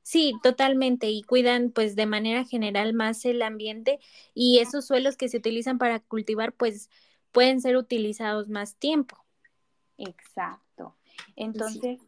Sí, 0.03 0.35
totalmente. 0.43 1.11
Y 1.11 1.23
cuidan 1.23 1.71
pues 1.71 1.95
de 1.97 2.07
manera 2.07 2.45
general 2.45 2.93
más 2.93 3.25
el 3.25 3.43
ambiente 3.43 4.01
y 4.35 4.59
esos 4.59 4.87
suelos 4.87 5.17
que 5.17 5.29
se 5.29 5.39
utilizan 5.39 5.79
para 5.79 6.01
cultivar 6.01 6.53
pues 6.53 6.91
pueden 7.31 7.61
ser 7.61 7.77
utilizados 7.77 8.49
más 8.49 8.77
tiempo. 8.77 9.17
Exacto. 9.99 10.97
Entonces, 11.37 12.01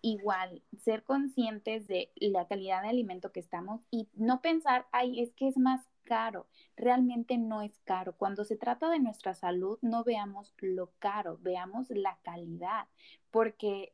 igual, 0.00 0.62
ser 0.82 1.04
conscientes 1.04 1.86
de 1.86 2.10
la 2.16 2.46
calidad 2.48 2.82
de 2.82 2.88
alimento 2.88 3.32
que 3.32 3.40
estamos 3.40 3.82
y 3.90 4.08
no 4.14 4.40
pensar, 4.40 4.86
ay, 4.92 5.20
es 5.20 5.32
que 5.34 5.48
es 5.48 5.56
más 5.56 5.86
caro. 6.04 6.46
Realmente 6.76 7.38
no 7.38 7.62
es 7.62 7.78
caro. 7.84 8.16
Cuando 8.16 8.44
se 8.44 8.56
trata 8.56 8.90
de 8.90 8.98
nuestra 8.98 9.34
salud, 9.34 9.78
no 9.82 10.04
veamos 10.04 10.54
lo 10.58 10.90
caro, 10.98 11.38
veamos 11.40 11.90
la 11.90 12.18
calidad, 12.22 12.88
porque 13.30 13.92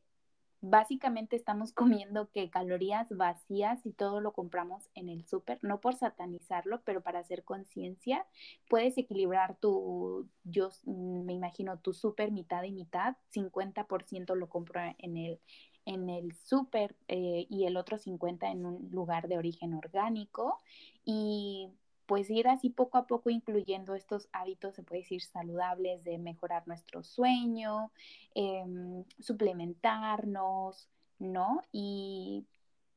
básicamente 0.61 1.35
estamos 1.35 1.71
comiendo 1.73 2.29
que 2.31 2.49
calorías 2.49 3.07
vacías 3.09 3.85
y 3.85 3.93
todo 3.93 4.21
lo 4.21 4.33
compramos 4.33 4.89
en 4.95 5.09
el 5.09 5.25
súper, 5.25 5.59
no 5.61 5.79
por 5.79 5.95
satanizarlo, 5.95 6.81
pero 6.83 7.01
para 7.01 7.19
hacer 7.19 7.43
conciencia, 7.43 8.25
puedes 8.69 8.97
equilibrar 8.97 9.57
tu, 9.57 10.27
yo 10.43 10.69
me 10.85 11.33
imagino, 11.33 11.79
tu 11.79 11.93
súper 11.93 12.31
mitad 12.31 12.63
y 12.63 12.71
mitad, 12.71 13.15
50% 13.33 14.35
lo 14.35 14.49
compro 14.49 14.81
en 14.97 15.17
el, 15.17 15.39
en 15.85 16.09
el 16.09 16.35
súper 16.35 16.95
eh, 17.07 17.47
y 17.49 17.65
el 17.65 17.77
otro 17.77 17.97
50% 17.97 18.51
en 18.51 18.65
un 18.65 18.89
lugar 18.91 19.27
de 19.27 19.37
origen 19.37 19.73
orgánico 19.73 20.59
y 21.03 21.69
pues 22.09 22.27
ir 22.31 22.47
así 22.47 22.71
poco 22.71 22.97
a 22.97 23.05
poco 23.05 23.29
incluyendo 23.29 23.93
estos 23.93 24.29
hábitos, 24.33 24.73
se 24.73 24.81
puede 24.81 25.01
decir, 25.01 25.21
saludables 25.21 26.03
de 26.03 26.17
mejorar 26.17 26.67
nuestro 26.67 27.03
sueño, 27.03 27.91
em, 28.33 29.03
suplementarnos, 29.19 30.89
¿no? 31.19 31.61
Y 31.71 32.47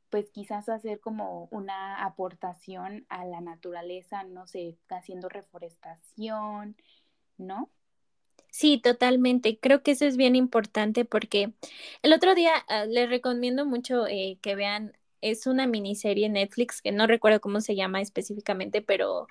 pues 0.09 0.31
quizás 0.31 0.70
hacer 0.70 0.98
como 1.01 1.46
una 1.51 2.03
aportación 2.03 3.05
a 3.11 3.27
la 3.27 3.42
naturaleza, 3.42 4.25
no 4.25 4.46
sé, 4.46 4.79
haciendo 4.88 5.29
reforestación, 5.29 6.75
¿no? 7.37 7.68
Sí, 8.48 8.79
totalmente. 8.79 9.59
Creo 9.59 9.83
que 9.83 9.90
eso 9.90 10.07
es 10.07 10.16
bien 10.16 10.37
importante 10.37 11.05
porque 11.05 11.53
el 12.01 12.14
otro 12.14 12.35
día 12.35 12.53
ah, 12.68 12.87
les 12.87 13.11
recomiendo 13.11 13.66
mucho 13.66 14.07
eh, 14.07 14.38
que 14.40 14.55
vean 14.55 14.96
es 15.22 15.46
una 15.46 15.66
miniserie 15.66 16.28
Netflix 16.28 16.82
que 16.82 16.92
no 16.92 17.06
recuerdo 17.06 17.40
cómo 17.40 17.61
se 17.61 17.74
llama 17.76 18.00
específicamente, 18.02 18.82
pero 18.82 19.26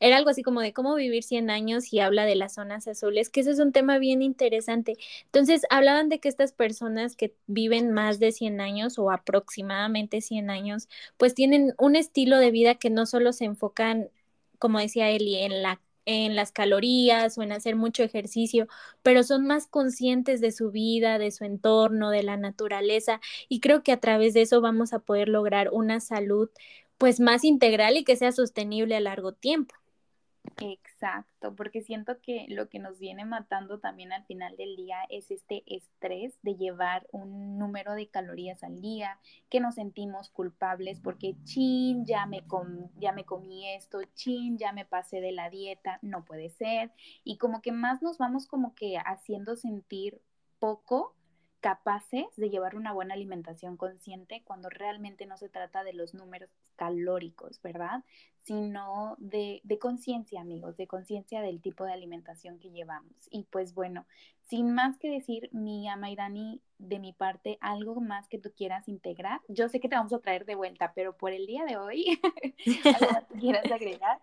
era 0.00 0.16
algo 0.16 0.30
así 0.30 0.42
como 0.42 0.60
de 0.60 0.72
cómo 0.72 0.94
vivir 0.96 1.22
100 1.22 1.50
años 1.50 1.92
y 1.92 2.00
habla 2.00 2.24
de 2.24 2.34
las 2.34 2.54
zonas 2.54 2.88
azules, 2.88 3.30
que 3.30 3.40
ese 3.40 3.52
es 3.52 3.60
un 3.60 3.72
tema 3.72 3.98
bien 3.98 4.22
interesante. 4.22 4.96
Entonces, 5.26 5.62
hablaban 5.70 6.08
de 6.08 6.18
que 6.20 6.28
estas 6.28 6.52
personas 6.52 7.16
que 7.16 7.34
viven 7.46 7.92
más 7.92 8.18
de 8.18 8.32
100 8.32 8.60
años 8.60 8.98
o 8.98 9.10
aproximadamente 9.10 10.20
100 10.20 10.50
años, 10.50 10.88
pues 11.16 11.34
tienen 11.34 11.74
un 11.78 11.96
estilo 11.96 12.38
de 12.38 12.50
vida 12.50 12.74
que 12.74 12.90
no 12.90 13.06
solo 13.06 13.32
se 13.32 13.44
enfocan, 13.44 14.10
como 14.58 14.80
decía 14.80 15.10
Eli, 15.10 15.36
en 15.36 15.62
la 15.62 15.80
en 16.06 16.36
las 16.36 16.52
calorías 16.52 17.38
o 17.38 17.42
en 17.42 17.52
hacer 17.52 17.76
mucho 17.76 18.02
ejercicio, 18.02 18.68
pero 19.02 19.22
son 19.22 19.46
más 19.46 19.66
conscientes 19.66 20.40
de 20.40 20.52
su 20.52 20.70
vida, 20.70 21.18
de 21.18 21.30
su 21.30 21.44
entorno, 21.44 22.10
de 22.10 22.22
la 22.22 22.36
naturaleza 22.36 23.20
y 23.48 23.60
creo 23.60 23.82
que 23.82 23.92
a 23.92 24.00
través 24.00 24.34
de 24.34 24.42
eso 24.42 24.60
vamos 24.60 24.92
a 24.92 24.98
poder 25.00 25.28
lograr 25.28 25.70
una 25.72 26.00
salud 26.00 26.50
pues 26.98 27.20
más 27.20 27.44
integral 27.44 27.96
y 27.96 28.04
que 28.04 28.16
sea 28.16 28.32
sostenible 28.32 28.96
a 28.96 29.00
largo 29.00 29.32
tiempo. 29.32 29.74
Exacto, 30.60 31.54
porque 31.56 31.82
siento 31.82 32.20
que 32.20 32.46
lo 32.48 32.68
que 32.68 32.78
nos 32.78 32.98
viene 32.98 33.24
matando 33.24 33.80
también 33.80 34.12
al 34.12 34.24
final 34.24 34.56
del 34.56 34.76
día 34.76 34.98
es 35.08 35.30
este 35.30 35.64
estrés 35.66 36.38
de 36.42 36.54
llevar 36.54 37.06
un 37.12 37.58
número 37.58 37.94
de 37.94 38.08
calorías 38.08 38.62
al 38.62 38.80
día, 38.80 39.18
que 39.50 39.60
nos 39.60 39.74
sentimos 39.74 40.30
culpables 40.30 41.00
porque 41.00 41.34
chin, 41.44 42.04
ya 42.06 42.26
me, 42.26 42.44
ya 42.96 43.12
me 43.12 43.24
comí 43.24 43.68
esto, 43.74 44.00
chin, 44.14 44.56
ya 44.56 44.72
me 44.72 44.84
pasé 44.84 45.20
de 45.20 45.32
la 45.32 45.50
dieta, 45.50 45.98
no 46.02 46.24
puede 46.24 46.50
ser. 46.50 46.92
Y 47.24 47.36
como 47.38 47.60
que 47.60 47.72
más 47.72 48.02
nos 48.02 48.18
vamos 48.18 48.46
como 48.46 48.74
que 48.74 48.96
haciendo 48.98 49.56
sentir 49.56 50.20
poco 50.60 51.14
capaces 51.64 52.26
de 52.36 52.50
llevar 52.50 52.76
una 52.76 52.92
buena 52.92 53.14
alimentación 53.14 53.78
consciente 53.78 54.42
cuando 54.44 54.68
realmente 54.68 55.24
no 55.24 55.38
se 55.38 55.48
trata 55.48 55.82
de 55.82 55.94
los 55.94 56.12
números 56.12 56.50
calóricos, 56.76 57.58
¿verdad? 57.62 58.04
Sino 58.42 59.16
de, 59.16 59.62
de 59.64 59.78
conciencia, 59.78 60.42
amigos, 60.42 60.76
de 60.76 60.86
conciencia 60.86 61.40
del 61.40 61.62
tipo 61.62 61.86
de 61.86 61.94
alimentación 61.94 62.58
que 62.58 62.70
llevamos. 62.70 63.14
Y 63.30 63.44
pues 63.44 63.72
bueno, 63.72 64.04
sin 64.42 64.74
más 64.74 64.98
que 64.98 65.08
decir, 65.08 65.48
mi 65.52 65.88
Amairani, 65.88 66.60
de 66.76 66.98
mi 66.98 67.14
parte, 67.14 67.56
algo 67.62 67.98
más 67.98 68.28
que 68.28 68.38
tú 68.38 68.52
quieras 68.54 68.86
integrar. 68.86 69.40
Yo 69.48 69.70
sé 69.70 69.80
que 69.80 69.88
te 69.88 69.96
vamos 69.96 70.12
a 70.12 70.20
traer 70.20 70.44
de 70.44 70.56
vuelta, 70.56 70.92
pero 70.94 71.16
por 71.16 71.32
el 71.32 71.46
día 71.46 71.64
de 71.64 71.78
hoy, 71.78 72.20
¿algo 72.84 73.10
más 73.10 73.24
que 73.24 73.38
quieras 73.38 73.72
agregar? 73.72 74.20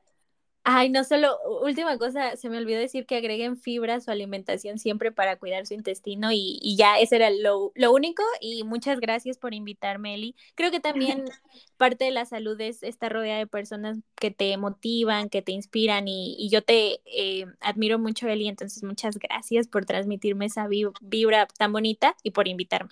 Ay, 0.63 0.89
no 0.89 1.03
solo, 1.03 1.39
última 1.63 1.97
cosa, 1.97 2.35
se 2.35 2.47
me 2.47 2.57
olvidó 2.59 2.79
decir 2.79 3.07
que 3.07 3.15
agreguen 3.15 3.57
fibra 3.57 3.95
a 3.95 3.99
su 3.99 4.11
alimentación 4.11 4.77
siempre 4.77 5.11
para 5.11 5.37
cuidar 5.39 5.65
su 5.65 5.73
intestino 5.73 6.29
y, 6.31 6.75
ya 6.77 6.99
ese 6.99 7.15
era 7.15 7.31
lo, 7.31 7.71
único 7.91 8.21
y 8.39 8.63
muchas 8.63 8.99
gracias 8.99 9.39
por 9.39 9.55
invitarme, 9.55 10.13
Eli. 10.13 10.35
Creo 10.53 10.69
que 10.69 10.79
también 10.79 11.25
parte 11.77 12.05
de 12.05 12.11
la 12.11 12.25
salud 12.25 12.59
es 12.61 12.83
estar 12.83 13.11
rodeada 13.11 13.39
de 13.39 13.47
personas 13.47 13.97
que 14.15 14.29
te 14.29 14.55
motivan, 14.57 15.29
que 15.29 15.41
te 15.41 15.51
inspiran 15.51 16.07
y, 16.07 16.47
yo 16.49 16.61
te 16.61 17.01
eh, 17.05 17.47
admiro 17.59 17.97
mucho, 17.97 18.27
Eli, 18.27 18.47
entonces 18.47 18.83
muchas 18.83 19.17
gracias 19.17 19.67
por 19.67 19.85
transmitirme 19.85 20.45
esa 20.45 20.67
vibra 20.67 21.47
tan 21.57 21.71
bonita 21.73 22.15
y 22.21 22.31
por 22.31 22.47
invitarme. 22.47 22.91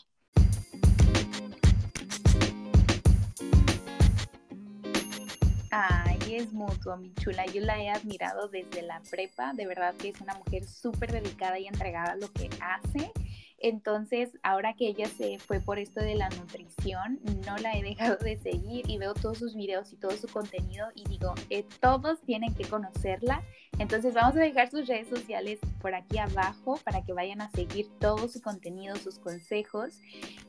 Es 6.29 6.53
mutuo, 6.53 6.95
mi 6.95 7.11
chula. 7.15 7.45
Yo 7.47 7.61
la 7.61 7.81
he 7.81 7.89
admirado 7.89 8.49
desde 8.49 8.83
la 8.83 9.01
prepa. 9.09 9.51
De 9.53 9.65
verdad 9.65 9.95
que 9.95 10.09
es 10.09 10.21
una 10.21 10.35
mujer 10.35 10.63
súper 10.67 11.11
dedicada 11.11 11.57
y 11.57 11.65
entregada 11.65 12.11
a 12.11 12.15
lo 12.17 12.31
que 12.31 12.49
hace. 12.61 13.11
Entonces, 13.57 14.29
ahora 14.43 14.75
que 14.75 14.87
ella 14.87 15.07
se 15.07 15.39
fue 15.39 15.59
por 15.59 15.79
esto 15.79 15.99
de 15.99 16.13
la 16.13 16.29
nutrición, 16.29 17.19
no 17.45 17.57
la 17.57 17.73
he 17.73 17.81
dejado 17.81 18.17
de 18.17 18.37
seguir 18.37 18.89
y 18.89 18.99
veo 18.99 19.15
todos 19.15 19.39
sus 19.39 19.55
videos 19.55 19.91
y 19.91 19.97
todo 19.97 20.11
su 20.11 20.27
contenido 20.27 20.87
y 20.93 21.03
digo, 21.09 21.33
eh, 21.49 21.65
todos 21.81 22.21
tienen 22.21 22.53
que 22.53 22.65
conocerla. 22.65 23.43
Entonces, 23.79 24.13
vamos 24.13 24.35
a 24.35 24.41
dejar 24.41 24.69
sus 24.69 24.87
redes 24.87 25.07
sociales 25.07 25.59
por 25.81 25.95
aquí 25.95 26.19
abajo 26.19 26.79
para 26.83 27.01
que 27.01 27.13
vayan 27.13 27.41
a 27.41 27.49
seguir 27.49 27.89
todo 27.99 28.27
su 28.27 28.41
contenido, 28.41 28.95
sus 28.97 29.17
consejos 29.17 29.99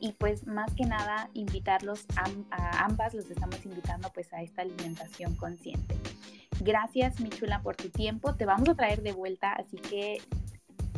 y 0.01 0.13
pues 0.13 0.47
más 0.47 0.75
que 0.75 0.85
nada 0.85 1.31
invitarlos 1.33 2.05
a, 2.17 2.85
ambas, 2.85 3.15
los 3.15 3.31
estamos 3.31 3.65
invitando 3.65 4.11
pues 4.13 4.33
a 4.33 4.43
esta 4.43 4.63
alimentación 4.63 5.35
consciente. 5.37 5.95
Gracias, 6.61 7.21
mi 7.21 7.31
chula, 7.31 7.63
por 7.63 7.77
tu 7.77 7.89
tiempo. 7.89 8.35
Te 8.35 8.45
vamos 8.45 8.69
a 8.69 8.75
traer 8.75 9.01
de 9.03 9.13
vuelta, 9.13 9.53
así 9.53 9.79
que 9.79 10.21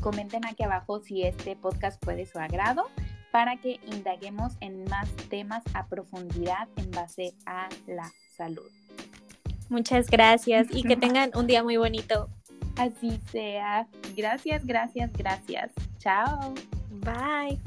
Comenten 0.02 0.44
aquí 0.44 0.64
abajo 0.64 0.98
si 0.98 1.22
este 1.22 1.54
podcast 1.54 2.04
fue 2.04 2.16
de 2.16 2.26
su 2.26 2.36
agrado 2.40 2.90
para 3.30 3.56
que 3.58 3.78
indaguemos 3.86 4.54
en 4.58 4.82
más 4.86 5.08
temas 5.30 5.62
a 5.74 5.86
profundidad 5.86 6.68
en 6.74 6.90
base 6.90 7.34
a 7.46 7.68
la 7.86 8.10
salud. 8.36 8.68
Muchas 9.72 10.10
gracias 10.10 10.68
y 10.70 10.82
que 10.82 10.96
tengan 11.04 11.30
un 11.34 11.46
día 11.46 11.62
muy 11.62 11.78
bonito. 11.78 12.28
Así 12.76 13.18
sea. 13.30 13.86
Gracias, 14.14 14.66
gracias, 14.66 15.10
gracias. 15.14 15.72
Chao. 15.98 16.54
Bye. 17.00 17.58